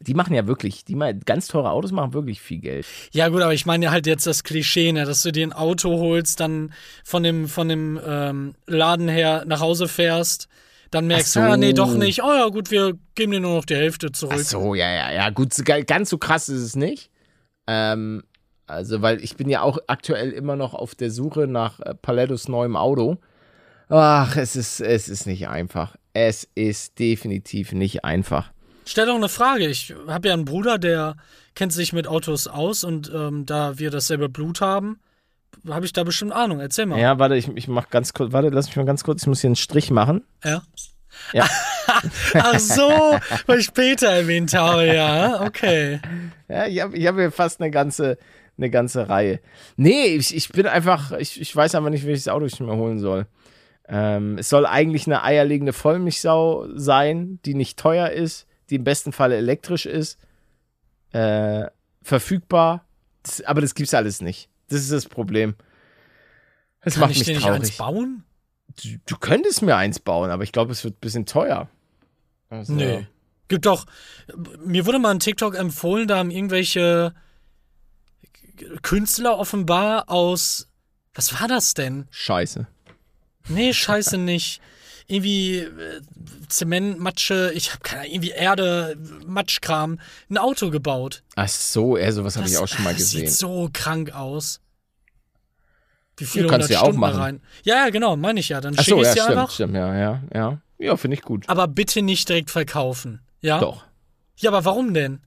[0.00, 2.84] Die machen ja wirklich, die mal ganz teure Autos machen wirklich viel Geld.
[3.12, 6.00] Ja gut, aber ich meine halt jetzt das Klischee, ne, dass du dir ein Auto
[6.00, 6.74] holst, dann
[7.04, 10.48] von dem, von dem ähm, Laden her nach Hause fährst,
[10.90, 11.46] dann merkst du, so.
[11.46, 12.24] ah, nee, doch nicht.
[12.24, 14.34] Oh ja, gut, wir geben dir nur noch die Hälfte zurück.
[14.36, 15.30] Ach so, ja, ja, ja.
[15.30, 15.54] Gut,
[15.86, 17.12] ganz so krass ist es nicht.
[17.68, 18.24] Ähm,
[18.66, 22.48] also, weil ich bin ja auch aktuell immer noch auf der Suche nach äh, Palettos
[22.48, 23.18] neuem Auto.
[23.88, 25.94] Ach, es ist, es ist nicht einfach.
[26.18, 28.50] Es ist definitiv nicht einfach.
[28.86, 29.66] Stell doch eine Frage.
[29.66, 31.16] Ich habe ja einen Bruder, der
[31.54, 34.98] kennt sich mit Autos aus und ähm, da wir dasselbe Blut haben,
[35.68, 36.58] habe ich da bestimmt Ahnung.
[36.58, 36.98] Erzähl mal.
[36.98, 39.42] Ja, warte, ich, ich mach ganz kurz, warte, lass mich mal ganz kurz, ich muss
[39.42, 40.24] hier einen Strich machen.
[40.42, 40.62] Ja.
[41.34, 41.46] Ja.
[42.34, 45.42] Ach so, weil ich Peter erwähnt habe, ja.
[45.42, 46.00] Okay.
[46.48, 48.16] Ja, ich habe ich hab hier fast eine ganze,
[48.56, 49.40] eine ganze Reihe.
[49.76, 53.00] Nee, ich, ich bin einfach, ich, ich weiß einfach nicht, welches Auto ich mir holen
[53.00, 53.26] soll.
[53.88, 59.12] Ähm, es soll eigentlich eine eierlegende Vollmilchsau sein, die nicht teuer ist, die im besten
[59.12, 60.18] Falle elektrisch ist,
[61.12, 61.66] äh,
[62.02, 62.84] verfügbar,
[63.22, 64.48] das, aber das gibt's alles nicht.
[64.68, 65.54] Das ist das Problem.
[66.82, 67.60] Das Kann macht ich mich dir nicht traurig.
[67.60, 68.24] eins bauen?
[68.82, 71.68] Du, du könntest mir eins bauen, aber ich glaube, es wird ein bisschen teuer.
[72.50, 73.06] Also, Nee.
[73.48, 73.86] Gibt doch.
[74.64, 77.14] Mir wurde mal ein TikTok empfohlen, da haben irgendwelche
[78.82, 80.68] Künstler offenbar aus.
[81.14, 82.06] Was war das denn?
[82.10, 82.66] Scheiße.
[83.48, 84.60] Nee, scheiße nicht.
[85.08, 86.00] Irgendwie äh,
[86.48, 91.22] Zement, Matsche, ich habe keine Ahnung, irgendwie Erde, Matschkram, ein Auto gebaut.
[91.36, 93.28] Ach so, eher sowas habe ich Das- auch schon mal das gesehen.
[93.28, 94.60] Sieht so krank aus.
[96.16, 97.20] Wie viele kannst du ja auch da machen.
[97.20, 97.40] rein?
[97.62, 98.60] Ja, ja, genau, meine ich ja.
[98.60, 99.50] Dann schicke so, ich ja, stimmt, einfach.
[99.50, 100.62] stimmt, ja, ja, ja.
[100.78, 101.48] Ja, finde ich gut.
[101.48, 103.20] Aber bitte nicht direkt verkaufen.
[103.42, 103.60] Ja?
[103.60, 103.84] Doch.
[104.38, 105.20] Ja, aber warum denn?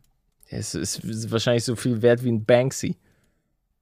[0.47, 1.01] Es ist,
[1.31, 2.97] wahrscheinlich so viel wert wie ein Banksy.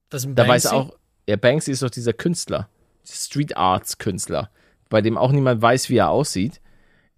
[0.09, 0.65] Das ist ein Da Banksy?
[0.67, 0.93] weiß auch,
[1.27, 2.69] ja, Banksy ist doch dieser Künstler,
[3.10, 4.49] Street Arts Künstler,
[4.89, 6.62] bei dem auch niemand weiß, wie er aussieht.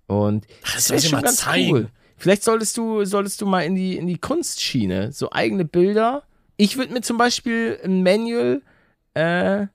[0.08, 1.72] Und das soll ist schon mal ganz zeigen.
[1.72, 1.90] cool.
[2.18, 6.24] Vielleicht solltest du, solltest du mal in die, in die Kunstschiene, so eigene Bilder.
[6.58, 8.62] Ich würde mir zum Beispiel ein Manual
[9.14, 9.68] äh,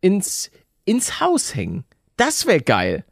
[0.00, 0.50] ins,
[0.84, 1.84] ins Haus hängen.
[2.16, 3.04] Das wäre geil.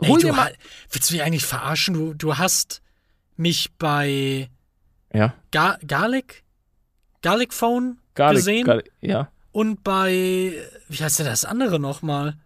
[0.00, 0.54] Ey, Hol du dir mal.
[0.90, 1.94] willst du mich eigentlich verarschen?
[1.94, 2.82] Du, du hast
[3.36, 4.48] mich bei
[5.12, 6.44] Ja, Gar Garlic?
[7.22, 8.38] Garlic Phone gar nicht.
[8.40, 8.64] gesehen?
[8.64, 8.90] Gar nicht.
[9.00, 9.32] Ja.
[9.50, 10.52] Und bei,
[10.88, 12.36] wie heißt denn das andere nochmal?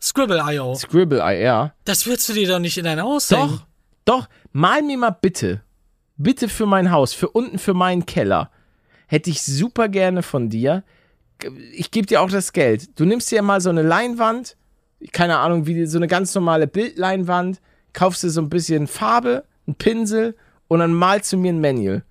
[0.00, 0.74] Scribble.io.
[0.74, 1.72] Scribble, ja.
[1.84, 3.28] Das würdest du dir doch nicht in dein Haus.
[3.28, 3.66] Doch,
[4.04, 5.62] doch, mal mir mal bitte,
[6.16, 8.50] bitte für mein Haus, für unten für meinen Keller,
[9.06, 10.84] hätte ich super gerne von dir.
[11.72, 12.98] Ich gebe dir auch das Geld.
[12.98, 14.56] Du nimmst dir mal so eine Leinwand,
[15.12, 17.60] keine Ahnung, wie die- so eine ganz normale Bildleinwand,
[17.92, 20.36] kaufst dir so ein bisschen Farbe, einen Pinsel
[20.68, 22.04] und dann malst du mir ein Manual.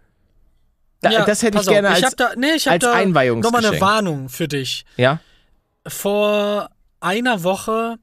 [1.03, 2.93] Da, Ja, das hätte ich auf, gerne ich als, hab da, nee, ich als da
[2.93, 3.63] Einweihungsgeschenk.
[3.63, 4.85] Nochmal eine Warnung für dich.
[4.97, 5.19] ja?
[5.85, 6.69] Vor
[7.01, 7.97] einer Woche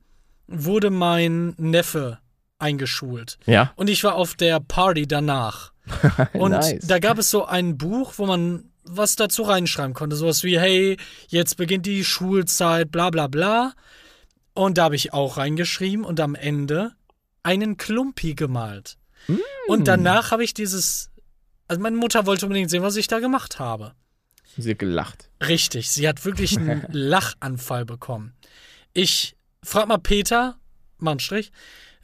[0.46, 2.18] wurde mein Neffe
[2.58, 3.38] eingeschult.
[3.46, 3.72] Ja.
[3.76, 5.72] Und ich war auf der Party danach.
[6.34, 6.86] Und Nice.
[6.86, 10.16] da gab es so ein Buch, wo man was dazu reinschreiben konnte.
[10.16, 10.96] Sowas wie, hey,
[11.28, 13.72] jetzt beginnt die Schulzeit, bla bla bla.
[14.52, 16.92] Und da habe ich auch reingeschrieben und am Ende
[17.42, 18.98] einen Klumpi gemalt.
[19.26, 19.36] Mm.
[19.68, 21.10] Und danach habe ich dieses.
[21.70, 23.94] Also meine Mutter wollte unbedingt sehen, was ich da gemacht habe.
[24.56, 25.30] Sie hat gelacht.
[25.40, 28.34] Richtig, sie hat wirklich einen Lachanfall bekommen.
[28.92, 30.58] Ich frag mal Peter,
[30.98, 31.52] mal einen Strich,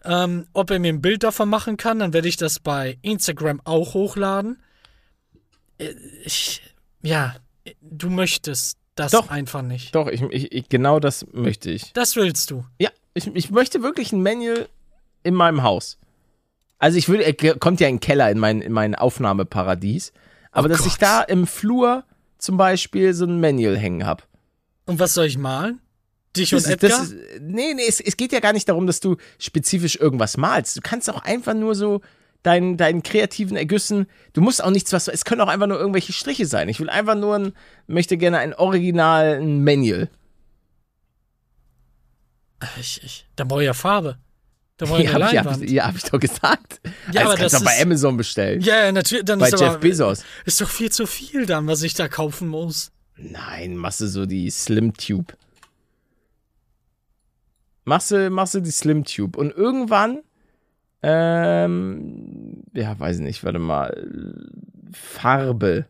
[0.05, 1.99] ähm, ob er mir ein Bild davon machen kann.
[1.99, 4.62] Dann werde ich das bei Instagram auch hochladen.
[5.79, 5.95] Äh,
[6.25, 6.62] Ich,
[7.03, 7.35] ja,
[7.81, 9.31] du möchtest das Doch.
[9.31, 9.97] einfach nicht.
[9.97, 11.93] Doch, ich, ich, ich, genau das möchte ich.
[11.93, 12.64] Das willst du.
[12.79, 14.69] Ja, ich, ich möchte wirklich ein Manual
[15.25, 15.99] in meinem Haus.
[16.79, 20.12] Also ich würde, er kommt ja in den Keller in mein, in mein Aufnahmeparadies,
[20.53, 21.03] aber Oh dass ich Gott.
[21.03, 22.05] da im Flur
[22.39, 24.22] zum Beispiel so ein Manual hängen habe.
[24.85, 25.81] Und was soll ich malen?
[26.37, 27.03] Dich und Das ist, Edgar?
[27.03, 30.77] ist, nee, nee, es, es geht ja gar nicht darum, dass du spezifisch irgendwas malst.
[30.77, 32.03] Du kannst auch einfach nur so
[32.43, 36.12] deinen, deinen kreativen Ergüssen, du musst auch nichts, was, es können auch einfach nur irgendwelche
[36.12, 36.68] Striche sein.
[36.68, 37.53] Ich will einfach nur ein,
[37.87, 40.09] möchte gerne ein originalen Manual.
[42.79, 44.18] ich, ich, da brauche ich ja Farbe.
[44.79, 45.62] Da ich Ja, eine hab ich, hab Leinwand.
[45.62, 46.81] ich, ja, hab ich doch gesagt.
[47.12, 48.61] Ja, aber das kannst du doch bei Amazon bestellen.
[48.61, 49.24] Ja, ja, natürlich.
[49.24, 50.24] Dann bei ist Jeff aber, Bezos.
[50.45, 52.93] Ist doch viel zu viel dann, was ich da kaufen muss.
[53.16, 55.35] Nein, machst du so die Slim Tube.
[57.85, 59.37] Machst du, machst du die Slim Tube.
[59.37, 60.20] Und irgendwann,
[61.03, 64.07] ähm, ja, weiß ich nicht, warte mal.
[64.93, 65.87] Farbe.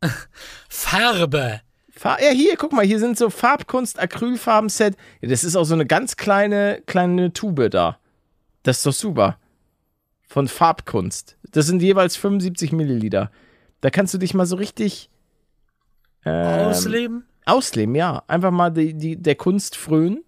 [0.68, 1.60] Farbe.
[2.04, 4.96] Ja, hier, guck mal, hier sind so Farbkunst, Acrylfarben-Set.
[5.20, 7.98] Ja, das ist auch so eine ganz kleine, kleine Tube da.
[8.64, 9.38] Das ist doch super.
[10.22, 11.36] Von Farbkunst.
[11.52, 13.30] Das sind jeweils 75 Milliliter.
[13.80, 15.10] Da kannst du dich mal so richtig
[16.24, 17.24] ähm, Ausleben.
[17.46, 18.22] ausleben, ja.
[18.28, 20.24] Einfach mal die, die, der Kunst frönen.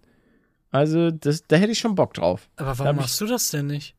[0.71, 2.49] Also, das, da hätte ich schon Bock drauf.
[2.57, 3.95] Aber warum ich- machst du das denn nicht?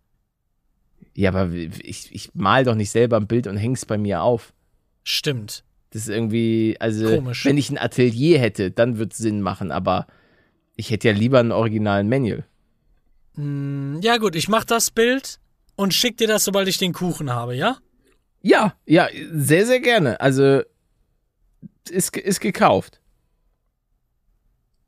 [1.15, 4.53] Ja, aber ich, ich mal doch nicht selber ein Bild und häng's bei mir auf.
[5.03, 5.65] Stimmt.
[5.97, 7.47] Das ist irgendwie, also, Komisch.
[7.47, 10.07] wenn ich ein Atelier hätte, dann würde es Sinn machen, aber
[10.75, 12.45] ich hätte ja lieber einen originalen Manual.
[13.37, 15.41] Hm, Ja, gut, ich mach das Bild
[15.75, 17.79] und schick dir das, sobald ich den Kuchen habe, ja?
[18.43, 20.21] Ja, ja, sehr, sehr gerne.
[20.21, 20.61] Also,
[21.89, 23.01] ist, ist gekauft.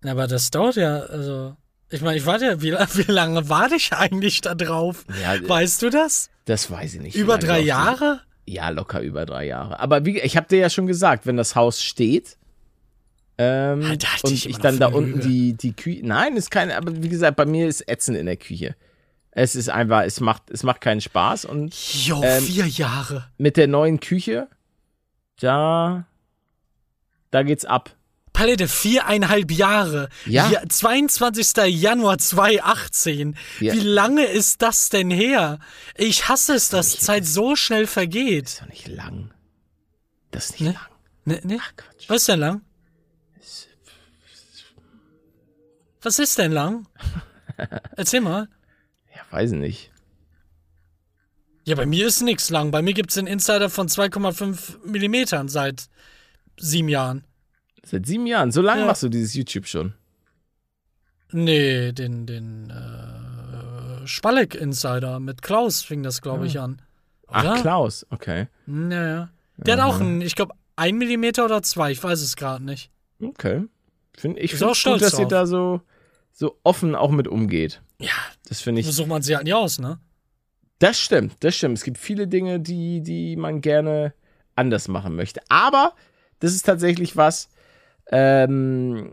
[0.04, 1.56] Aber das dauert ja, also.
[1.88, 2.72] Ich meine, ich warte ja, wie,
[3.06, 5.06] wie lange warte ich eigentlich da drauf?
[5.22, 6.28] Ja, Weißt du das?
[6.44, 7.16] das weiß ich nicht.
[7.16, 8.20] Über drei Jahre?
[8.48, 9.78] Ja, locker über drei Jahre.
[9.80, 12.36] Aber wie, ich habe dir ja schon gesagt, wenn das Haus steht
[13.36, 16.04] ähm, halte und ich ich dann da unten die, die Küche.
[16.04, 18.74] Nein, ist keine, aber wie gesagt, bei mir ist Ätzen in der Küche.
[19.30, 21.72] Es ist einfach, es macht, es macht keinen Spaß und
[22.06, 23.28] Jo, Ähm, vier Jahre.
[23.36, 24.48] mit der neuen Küche,
[25.40, 26.06] da,
[27.30, 27.94] da geht's ab.
[28.38, 30.08] Palette, viereinhalb Jahre.
[30.24, 30.52] Ja.
[30.68, 31.56] 22.
[31.74, 33.36] Januar 2018.
[33.58, 33.74] Ja.
[33.74, 35.58] Wie lange ist das denn her?
[35.96, 38.46] Ich hasse es, dass nicht- Zeit so schnell vergeht.
[38.46, 39.32] Ist doch nicht lang.
[40.30, 40.72] Das ist nicht Ne?
[40.74, 40.86] lang.
[41.24, 41.58] Ne, ne?
[41.60, 42.08] Ach Quatsch.
[42.08, 42.60] Was ist denn lang?
[46.02, 46.86] Was ist denn lang?
[47.96, 48.48] Erzähl mal.
[49.16, 49.90] Ja, weiß ich nicht.
[51.64, 52.70] Ja, bei mir ist nix lang.
[52.70, 55.88] Bei mir gibt's den Insider von 2,5 Millimetern seit
[56.56, 57.24] sieben Jahren.
[57.90, 58.52] Seit sieben Jahren.
[58.52, 58.86] So lange Ja.
[58.86, 59.94] machst du dieses YouTube schon.
[61.32, 66.80] Nee, den, den äh, Spalleck-Insider mit Klaus fing das, glaube ich, an.
[67.28, 67.54] Oder?
[67.56, 68.48] Ach, Klaus, okay.
[68.66, 69.30] Naja.
[69.58, 72.90] Der hat auch einen, ich glaube, ein Millimeter oder zwei, ich weiß es gerade nicht.
[73.22, 73.64] Okay.
[74.16, 75.28] Find, ich finde es gut, dass ihr drauf.
[75.28, 75.80] da so,
[76.32, 77.82] so offen auch mit umgeht.
[77.98, 78.10] Ja,
[78.48, 78.96] Das finde so ich.
[78.96, 79.98] sucht man sie halt nicht aus, ne?
[80.78, 81.76] Das stimmt, das stimmt.
[81.78, 84.14] Es gibt viele Dinge, die, die man gerne
[84.54, 85.40] anders machen möchte.
[85.48, 85.94] Aber
[86.38, 87.48] das ist tatsächlich was.
[88.10, 89.10] Ähm,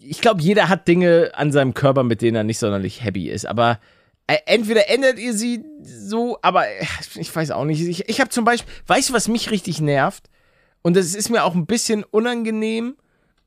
[0.00, 3.46] ich glaube, jeder hat Dinge an seinem Körper, mit denen er nicht sonderlich happy ist.
[3.46, 3.78] Aber
[4.26, 7.80] äh, entweder ändert ihr sie so, aber äh, ich weiß auch nicht.
[7.82, 10.30] Ich, ich habe zum Beispiel, weißt du, was mich richtig nervt?
[10.82, 12.96] Und das ist mir auch ein bisschen unangenehm.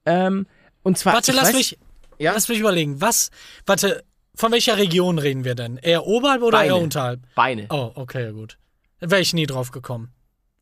[0.05, 0.47] Ähm,
[0.84, 1.13] und zwar.
[1.13, 1.80] Warte, lass weiß- mich,
[2.17, 2.34] Ja?
[2.34, 3.01] lass mich überlegen.
[3.01, 3.30] Was,
[3.65, 4.03] warte,
[4.36, 5.78] von welcher Region reden wir denn?
[5.78, 6.69] Eher oberhalb oder Beine.
[6.69, 7.21] eher unterhalb?
[7.36, 7.67] Beine.
[7.69, 8.57] Oh, okay, gut.
[8.99, 10.11] Wäre ich nie drauf gekommen.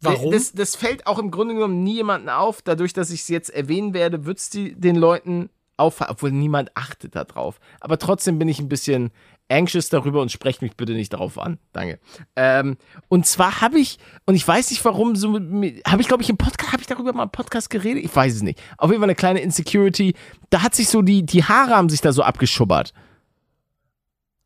[0.01, 0.31] Warum?
[0.31, 2.61] Das, das fällt auch im Grunde genommen nie jemanden auf.
[2.61, 7.15] Dadurch, dass ich es jetzt erwähnen werde, wird es den Leuten auffallen, obwohl niemand achtet
[7.15, 7.59] da drauf.
[7.79, 9.11] Aber trotzdem bin ich ein bisschen
[9.49, 11.59] anxious darüber und sprecht mich bitte nicht darauf an.
[11.71, 11.99] Danke.
[12.35, 12.77] Ähm,
[13.09, 16.37] und zwar habe ich, und ich weiß nicht warum, so habe ich, glaube ich, im
[16.37, 18.03] Podcast, habe ich darüber mal im Podcast geredet?
[18.03, 18.61] Ich weiß es nicht.
[18.77, 20.15] Auf jeden Fall eine kleine Insecurity.
[20.49, 22.93] Da hat sich so die, die Haare haben sich da so abgeschubbert.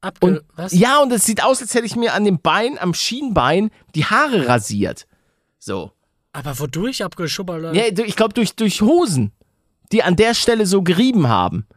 [0.02, 0.74] Abge Und was?
[0.74, 4.06] ja, und es sieht aus, als hätte ich mir an dem Bein, am Schienbein, die
[4.06, 5.08] Haare rasiert.
[5.60, 5.92] So.
[6.32, 7.76] Aber wodurch abgeschubbert?
[7.76, 9.32] Ja, ich glaube durch, durch Hosen,
[9.92, 11.68] die an der Stelle so gerieben haben.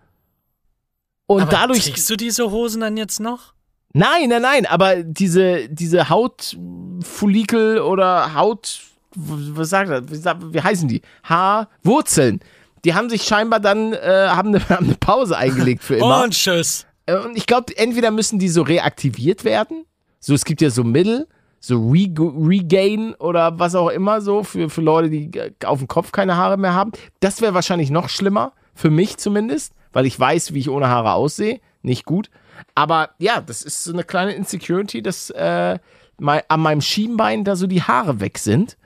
[1.27, 1.85] Und Aber dadurch.
[1.85, 3.55] Trägst du diese Hosen dann jetzt noch?
[3.95, 8.81] Nein, nein, nein, aber diese, diese Hautfollikel oder Haut.
[9.15, 10.09] Was sagt er?
[10.11, 11.03] Wie, wie heißen die?
[11.25, 12.41] Haarwurzeln.
[12.85, 16.25] Die haben sich scheinbar dann, äh, haben, eine, haben eine Pause eingelegt für immer.
[16.25, 16.87] Und tschüss.
[17.07, 19.85] Äh, Und ich glaube, entweder müssen die so reaktiviert werden.
[20.21, 21.29] So, es gibt ja so Mittel,
[21.65, 25.31] so Re Regain oder was auch immer so für, für Leute, die
[25.65, 26.91] auf dem Kopf keine Haare mehr haben.
[27.21, 31.13] Das wäre wahrscheinlich noch schlimmer, für mich zumindest, weil ich weiß, wie ich ohne Haare
[31.13, 31.61] aussehe.
[31.83, 32.31] Nicht gut.
[32.75, 35.79] Aber ja, das ist so eine kleine Insecurity, dass äh,
[36.19, 38.77] mein, an meinem Schienbein da so die Haare weg sind.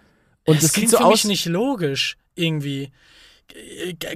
[0.44, 1.12] Und das, das, sieht klingt so für aus.
[1.12, 2.92] mich nicht logisch, irgendwie.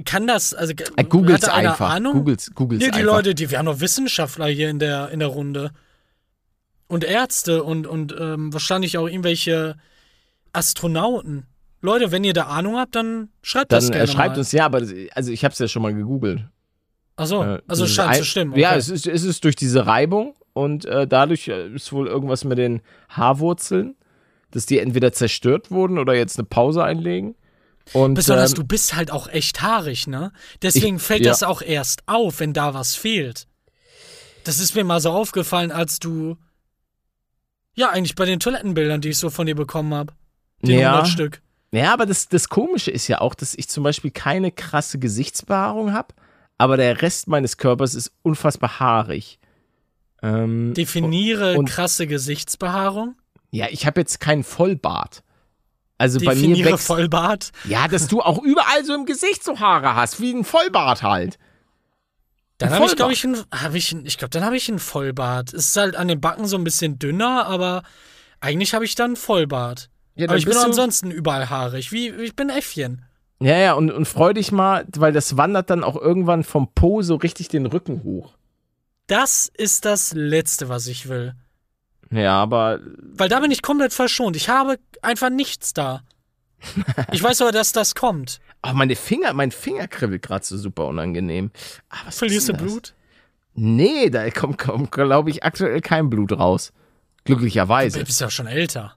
[0.05, 1.89] Kann das, also Äh, Googles hat einer einfach.
[1.89, 2.13] Ahnung?
[2.13, 3.15] Googles, Googles Ja, die einfach.
[3.15, 5.71] Leute, die, wir haben noch Wissenschaftler hier in der, in der Runde.
[6.91, 9.77] Und Ärzte und, und ähm, wahrscheinlich auch irgendwelche
[10.53, 11.45] Astronauten.
[11.81, 14.39] Leute, wenn ihr da Ahnung habt, dann schreibt das Dann gerne äh, schreibt mal.
[14.39, 14.81] uns, ja, aber
[15.15, 16.45] also ich habe es ja schon mal gegoogelt.
[17.15, 18.55] Ach so, Äh, also dieses scheint ein- zu stimmen.
[18.57, 18.79] Ja, okay.
[18.79, 22.57] es ist, es ist durch diese Reibung und äh, dadurch äh, ist wohl irgendwas mit
[22.57, 23.95] den Haarwurzeln,
[24.51, 27.35] dass die entweder zerstört wurden oder jetzt eine Pause einlegen.
[27.93, 30.31] Und, Besonders ähm, du bist halt auch echt haarig, ne?
[30.61, 31.31] Deswegen Ich- fällt ja.
[31.31, 33.47] das auch erst auf, wenn da was fehlt.
[34.43, 36.37] Das ist mir mal so aufgefallen, als du.
[37.75, 40.13] Ja, eigentlich bei den Toilettenbildern, die ich so von dir bekommen habe.
[40.61, 40.91] Die Ja.
[40.93, 41.41] 100 Stück.
[41.71, 45.93] Ja, aber das, das Komische ist ja auch, dass ich zum Beispiel keine krasse Gesichtsbehaarung
[45.93, 46.13] habe,
[46.57, 49.39] aber der Rest meines Körpers ist unfassbar haarig.
[50.21, 53.15] Ähm, Definiere und- krasse Gesichtsbehaarung.
[53.51, 55.23] ja, ich habe jetzt keinen Vollbart.
[55.97, 57.51] Also bei mir Definiere wächst, Vollbart.
[57.65, 61.37] Ja, dass du auch überall so im Gesicht so Haare hast, wie ein Vollbart halt.
[62.61, 65.53] Dann habe ich, glaube ich, ein, hab ich, ich glaube, dann habe ich ein Vollbart.
[65.53, 67.83] Es ist halt an den Backen so ein bisschen dünner, aber
[68.39, 69.89] eigentlich habe ich dann Vollbart.
[70.15, 71.91] Ja, aber ich bin ansonsten überall haarig.
[71.91, 73.03] Wie, ich bin Äffchen.
[73.39, 77.01] Ja, ja, und, und freu dich mal, weil das wandert dann auch irgendwann vom Po
[77.01, 78.33] so richtig den Rücken hoch.
[79.07, 81.33] Das ist das Letzte, was ich will.
[82.11, 84.35] Ja, aber Weil da bin ich komplett verschont.
[84.35, 86.03] Ich habe einfach nichts da.
[87.11, 88.39] Ich weiß aber, dass das kommt.
[88.63, 91.51] Oh, meine Finger, mein Finger kribbelt gerade so super unangenehm.
[91.89, 92.61] Ah, was Verlierst du das?
[92.61, 92.93] Blut?
[93.53, 96.71] Nee, da kommt, kommt glaube ich, aktuell kein Blut raus.
[97.25, 98.03] Du Glücklicherweise.
[98.03, 98.95] bist ja schon älter.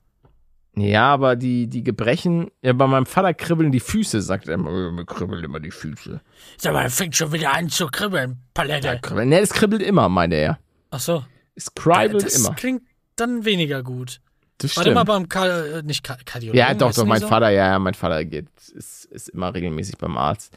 [0.77, 4.71] Ja, aber die, die Gebrechen, ja, bei meinem Vater kribbeln die Füße, sagt er immer.
[4.71, 6.21] "Äh, Mir kribbeln immer die Füße.
[6.57, 8.99] Sag mal, fängt schon wieder an zu kribbeln, Palette.
[9.01, 9.29] Kribbeln.
[9.29, 10.59] Nee, das kribbelt immer, meinte er.
[10.91, 11.25] Ach so.
[11.55, 12.55] Es kribbelt Das immer.
[12.55, 12.83] klingt
[13.15, 14.21] dann weniger gut.
[14.59, 16.59] Das Warte mal beim Ka äh, nicht Ka Kardiologen.
[16.59, 17.29] Ja, doch, doch, mein so?
[17.29, 20.57] Vater, ja, ja, mein Vater geht, ist, ist immer regelmäßig beim Arzt.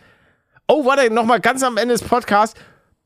[0.68, 2.60] Oh, warte, nochmal ganz am Ende des Podcasts.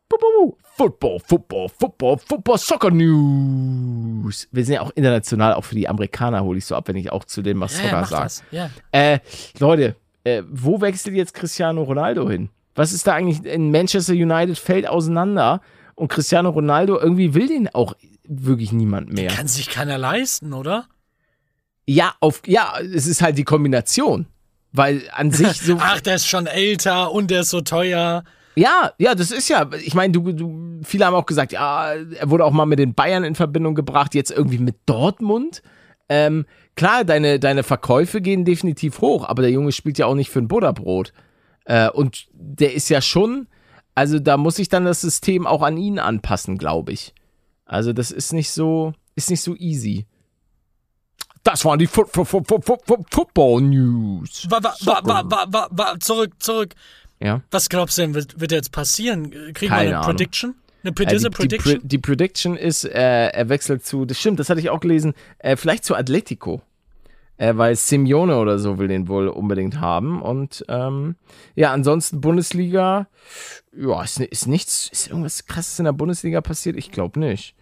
[0.09, 4.47] Football, Football, Football, Football, Soccer News.
[4.51, 7.11] Wir sind ja auch international, auch für die Amerikaner hole ich so ab, wenn ich
[7.11, 8.47] auch zu dem was Ja, ja, Soccer mach sage.
[8.51, 8.69] Ja.
[8.91, 9.19] Äh,
[9.59, 12.49] Leute, äh, wo wechselt jetzt Cristiano Ronaldo hin?
[12.75, 15.61] Was ist da eigentlich in Manchester United fällt auseinander
[15.95, 17.95] und Cristiano Ronaldo irgendwie will den auch
[18.31, 19.29] wirklich niemand mehr.
[19.29, 20.87] Kann sich keiner leisten, oder?
[21.85, 24.27] Ja, auf ja, es ist halt die Kombination,
[24.71, 28.23] weil an sich so Ach, der ist schon älter und der ist so teuer.
[28.55, 32.29] Ja, ja, das ist ja, ich meine, du, du, viele haben auch gesagt, ja, er
[32.29, 35.61] wurde auch mal mit den Bayern in Verbindung gebracht, jetzt irgendwie mit Dortmund.
[36.09, 40.29] Ähm, klar, deine, deine Verkäufe gehen definitiv hoch, aber der Junge spielt ja auch nicht
[40.29, 41.13] für ein Butterbrot.
[41.65, 43.47] Äh, und der ist ja schon,
[43.95, 47.13] also da muss sich dann das System auch an ihn anpassen, glaube ich.
[47.71, 50.05] Also das ist nicht so, ist nicht so easy.
[51.41, 54.45] Das waren die Fu Fu Fu Football News.
[54.49, 56.75] Wa, wa, wa, zurück, zurück.
[57.21, 57.41] Ja.
[57.49, 59.31] Was glaubst du denn, wird, wird jetzt passieren?
[59.53, 60.05] Kriegen Keine wir eine Ahnung.
[60.05, 60.55] Prediction?
[60.83, 61.79] Eine Äh, Predisse die, Prediction?
[61.81, 65.13] Die, die Prediction ist, äh, er wechselt zu, das stimmt, das hatte ich auch gelesen,
[65.39, 66.61] äh, vielleicht zu Atletico.
[67.37, 70.21] Äh, weil Simeone oder so will den wohl unbedingt haben.
[70.21, 71.15] Und ähm,
[71.55, 73.07] ja, ansonsten Bundesliga,
[73.75, 76.75] ja, ist, ist nichts, ist irgendwas krasses in der Bundesliga passiert?
[76.75, 77.55] Ich glaube nicht.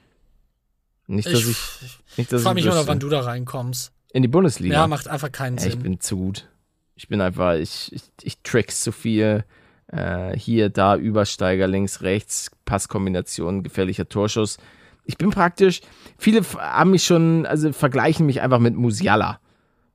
[1.09, 2.87] Nicht, dass ich, ich nicht, dass frage mich ich immer, wüsste.
[2.89, 3.91] wann du da reinkommst.
[4.13, 4.75] In die Bundesliga.
[4.75, 5.83] Ja, macht einfach keinen Ja, ich Sinn.
[5.83, 6.47] bin zu gut.
[6.95, 9.43] Ich bin einfach, ich, ich, ich tricks zu viel.
[9.87, 14.57] Äh, hier, da, Übersteiger, links, rechts, Passkombination, gefährlicher Torschuss.
[15.05, 15.81] Ich bin praktisch,
[16.19, 19.39] viele haben mich schon, also vergleichen mich einfach mit Musiala.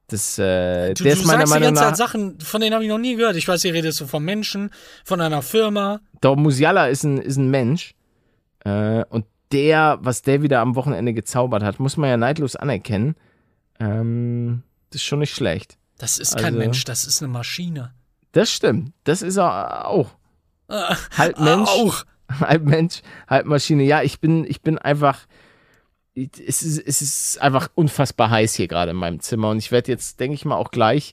[0.08, 2.74] Das, äh, Du, der du ist meiner sagst die Meinung ganze Zeit Sachen, von denen
[2.74, 3.36] habe ich noch nie gehört.
[3.36, 4.70] Ich weiß, hier redest du von Menschen,
[5.04, 6.00] von einer Firma.
[6.20, 7.94] doch, Musiala ist ein, ist ein Mensch.
[8.64, 9.24] Äh, und
[9.55, 13.14] der, was der wieder am Wochenende gezaubert hat, muss man ja neidlos anerkennen.
[13.80, 15.78] Ähm, das ist schon nicht schlecht.
[15.98, 17.92] Das ist kein Also- Mensch, das ist eine Maschine.
[18.32, 18.92] Das stimmt.
[19.05, 20.11] Das ist er auch.
[20.68, 21.68] Äh, Halb Mensch.
[21.70, 22.05] Auch.
[22.40, 23.84] halb Mensch, halb Maschine.
[23.84, 25.20] Ja, ich bin, ich bin einfach.
[26.16, 29.90] Es ist, es ist einfach unfassbar heiß hier gerade in meinem Zimmer und ich werde
[29.90, 31.12] jetzt, denke ich mal, auch gleich.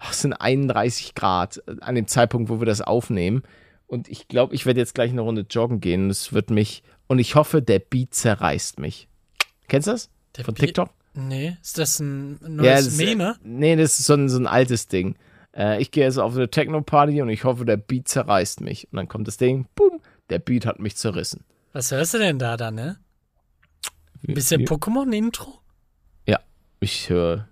[0.00, 3.42] ach, Es sind 31 Grad an dem Zeitpunkt, wo wir das aufnehmen.
[3.86, 6.10] Und ich glaube, ich werde jetzt gleich eine Runde joggen gehen.
[6.10, 6.82] Es wird mich.
[7.10, 9.08] Und ich hoffe, der Beat zerreißt mich.
[9.66, 10.10] Kennst du das?
[10.36, 10.90] Der Von Bi- TikTok?
[11.14, 13.36] Nee, ist das ein neues das, Meme?
[13.42, 15.16] Nee, das ist so ein, so ein altes Ding.
[15.52, 18.86] Äh, ich gehe jetzt auf eine Techno-Party und ich hoffe, der Beat zerreißt mich.
[18.92, 21.42] Und dann kommt das Ding, boom, der Beat hat mich zerrissen.
[21.72, 23.00] Was hörst du denn da dann, ne?
[24.22, 25.58] Wie- Bisschen Pokémon-Intro?
[26.28, 26.38] Ja,
[26.78, 27.48] ich höre.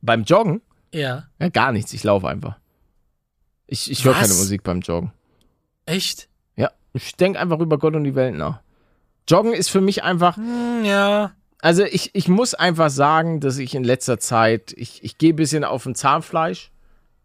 [0.00, 0.62] Beim Joggen?
[0.90, 1.28] Ja.
[1.38, 1.92] Ja, gar nichts.
[1.92, 2.56] Ich laufe einfach.
[3.66, 5.12] Ich, ich höre keine Musik beim Joggen.
[5.84, 6.30] Echt?
[6.56, 8.61] Ja, ich denke einfach über Gott und die Welt nach.
[9.28, 11.32] Joggen ist für mich einfach, Hm, ja.
[11.60, 15.36] also ich, ich muss einfach sagen, dass ich in letzter Zeit, ich, ich gehe ein
[15.36, 16.70] bisschen auf ein Zahnfleisch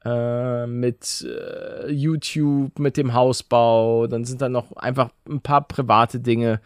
[0.05, 4.07] äh, mit äh, YouTube, mit dem Hausbau.
[4.07, 6.61] Dann sind da noch einfach ein paar private Dinge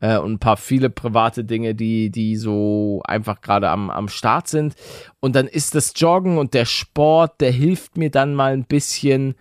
[0.00, 4.48] äh, und ein paar viele private Dinge, die, die so einfach gerade am, am Start
[4.48, 4.74] sind.
[5.20, 9.34] Und dann ist das Joggen und der Sport, der hilft mir dann mal ein bisschen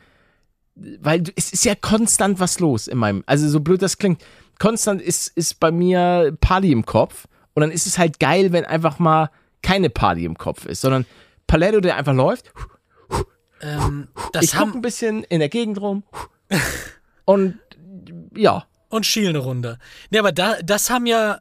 [0.75, 4.21] weil es ist ja konstant was los in meinem, also so blöd das klingt,
[4.59, 8.65] konstant ist, ist bei mir Party im Kopf und dann ist es halt geil, wenn
[8.65, 9.29] einfach mal
[9.61, 11.05] keine Party im Kopf ist, sondern
[11.47, 12.51] Paletto, der einfach läuft,
[13.61, 16.03] Ähm, das ich gucke ein bisschen in der Gegend rum
[17.25, 17.57] und
[18.35, 19.79] ja, und Schiel eine Runde.
[20.09, 21.39] Nee, aber da, das haben ja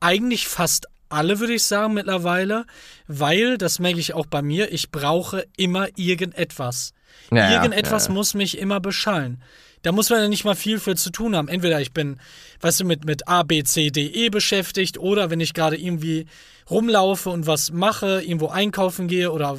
[0.00, 2.66] eigentlich fast alle, würde ich sagen, mittlerweile,
[3.06, 6.92] weil, das merke ich auch bei mir, ich brauche immer irgendetwas.
[7.30, 8.14] Ja, irgendetwas ja, ja.
[8.14, 9.42] muss mich immer beschallen.
[9.84, 11.46] Da muss man ja nicht mal viel für zu tun haben.
[11.46, 12.18] Entweder ich bin,
[12.60, 16.24] weißt du, mit, mit A, B, C, D, E beschäftigt oder wenn ich gerade irgendwie
[16.70, 19.58] rumlaufe und was mache, irgendwo einkaufen gehe oder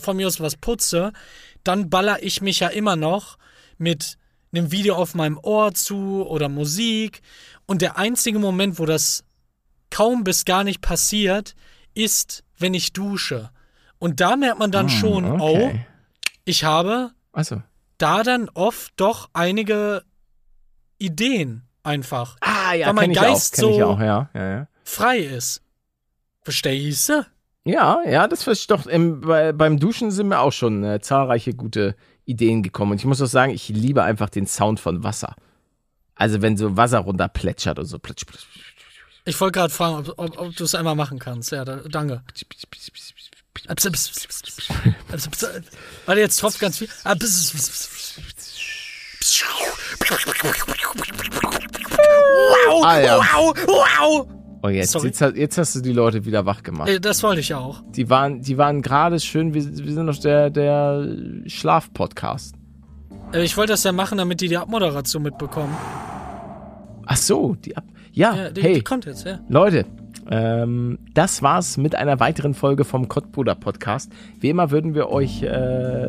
[0.00, 1.12] von mir aus was putze,
[1.64, 3.36] dann baller ich mich ja immer noch
[3.76, 4.16] mit
[4.52, 7.20] einem Video auf meinem Ohr zu oder Musik.
[7.66, 9.22] Und der einzige Moment, wo das
[9.90, 11.54] kaum bis gar nicht passiert,
[11.92, 13.50] ist, wenn ich dusche.
[13.98, 15.86] Und da merkt man dann schon, oh, Hm, okay.
[16.46, 17.62] ich habe Also.
[17.98, 20.02] Da dann oft doch einige
[20.98, 24.68] Ideen einfach Ah, ja, Weil mein Geist auch, so- auch, ja, ja, ja.
[24.84, 25.62] frei ist.
[26.42, 27.26] Verstehst du?
[27.64, 31.52] Ja, ja, das ist doch im, bei, beim Duschen sind mir auch schon äh, zahlreiche
[31.54, 32.92] gute Ideen gekommen.
[32.92, 35.34] Und ich muss auch sagen, ich liebe einfach den Sound von Wasser.
[36.14, 37.98] Also wenn so Wasser runterplätschert und so.
[37.98, 38.44] Plitsch, plitsch,
[39.24, 41.52] Ich wollte gerade fragen, ob, ob, ob du es einmal machen kannst.
[41.52, 42.22] Ja, da, danke.
[42.26, 43.27] plitsch, plitsch, plitsch, plitsch,
[46.06, 46.88] Warte, jetzt tropft ganz viel.
[51.48, 53.18] Wow, Ah, ja.
[53.18, 54.28] wow, wow.
[54.62, 56.88] Oh, jetzt, jetzt, hast- jetzt hast du die Leute wieder wach gemacht.
[56.88, 57.82] Äh, Das wollte ich auch.
[57.90, 61.06] Die waren, die waren gerade schön, wir, wir sind doch der, der
[61.46, 62.54] Schlaf-Podcast.
[63.32, 65.76] Äh, Ich wollte das ja machen, damit die die Abmoderation mitbekommen.
[67.06, 67.84] Ach so, die ab.
[68.18, 68.74] Ja, Ja, die, hey.
[68.74, 69.38] die kommt jetzt, ja.
[69.48, 69.84] Leute,
[70.28, 74.10] ähm, das war's mit einer weiteren Folge vom Kottbruder Podcast.
[74.40, 76.08] Wie immer würden wir euch äh,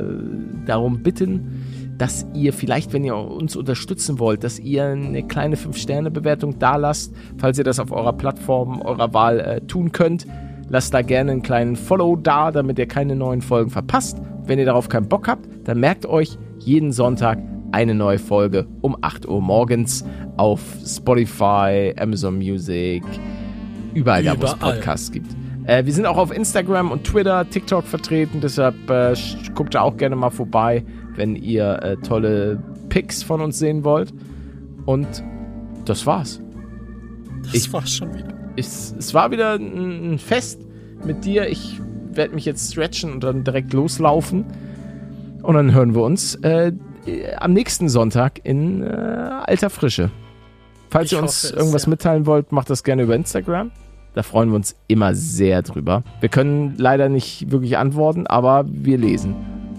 [0.65, 6.57] darum bitten, dass ihr vielleicht, wenn ihr uns unterstützen wollt, dass ihr eine kleine 5-Sterne-Bewertung
[6.57, 10.25] da lasst, falls ihr das auf eurer Plattform eurer Wahl äh, tun könnt.
[10.67, 14.19] Lasst da gerne einen kleinen Follow da, damit ihr keine neuen Folgen verpasst.
[14.47, 17.37] Wenn ihr darauf keinen Bock habt, dann merkt euch jeden Sonntag
[17.71, 20.05] eine neue Folge um 8 Uhr morgens
[20.37, 23.03] auf Spotify, Amazon Music,
[23.93, 24.73] überall, da, wo es Überall.
[24.75, 25.27] Podcasts gibt.
[25.65, 29.13] Äh, wir sind auch auf Instagram und Twitter, TikTok vertreten, deshalb äh,
[29.53, 30.83] guckt da auch gerne mal vorbei,
[31.15, 34.11] wenn ihr äh, tolle Pics von uns sehen wollt.
[34.85, 35.07] Und
[35.85, 36.41] das war's.
[37.43, 38.33] Das Ich- war's schon wieder.
[38.55, 40.59] Es, es war wieder ein, ein Fest
[41.05, 41.47] mit dir.
[41.47, 41.79] Ich
[42.13, 44.45] werde mich jetzt stretchen und dann direkt loslaufen.
[45.43, 46.73] Und dann hören wir uns äh,
[47.09, 50.11] äh, am nächsten Sonntag in äh, alter Frische.
[50.89, 51.89] Falls Ich ihr uns hoffe irgendwas ja.
[51.89, 53.71] mitteilen wollt, macht das gerne über Instagram.
[54.15, 56.03] Da freuen wir uns immer sehr drüber.
[56.19, 59.35] Wir können leider nicht wirklich antworten, aber wir lesen.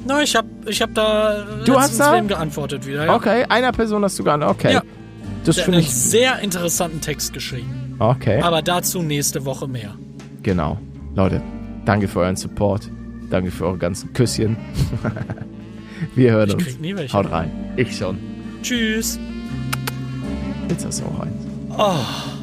[0.07, 2.21] Na, ich hab, ich hab da Du hast da?
[2.21, 3.07] geantwortet wieder.
[3.07, 3.15] Ja.
[3.15, 4.59] Okay, einer Person hast du geantwortet.
[4.65, 4.73] Okay.
[4.75, 4.83] Ja.
[5.45, 5.93] Das finde einen ich.
[5.93, 7.97] sehr interessanten Text geschrieben.
[7.99, 8.41] Okay.
[8.41, 9.95] Aber dazu nächste Woche mehr.
[10.43, 10.79] Genau.
[11.15, 11.43] Leute,
[11.85, 12.91] danke für euren Support.
[13.31, 14.57] Danke für eure ganzen Küsschen.
[16.15, 16.65] Wir hören Ich uns.
[16.65, 17.13] krieg nie welche.
[17.17, 17.51] Haut rein.
[17.77, 18.19] Ich schon.
[18.63, 19.19] Tschüss.
[20.69, 21.33] Jetzt hast du auch eins.
[21.77, 22.40] Oh.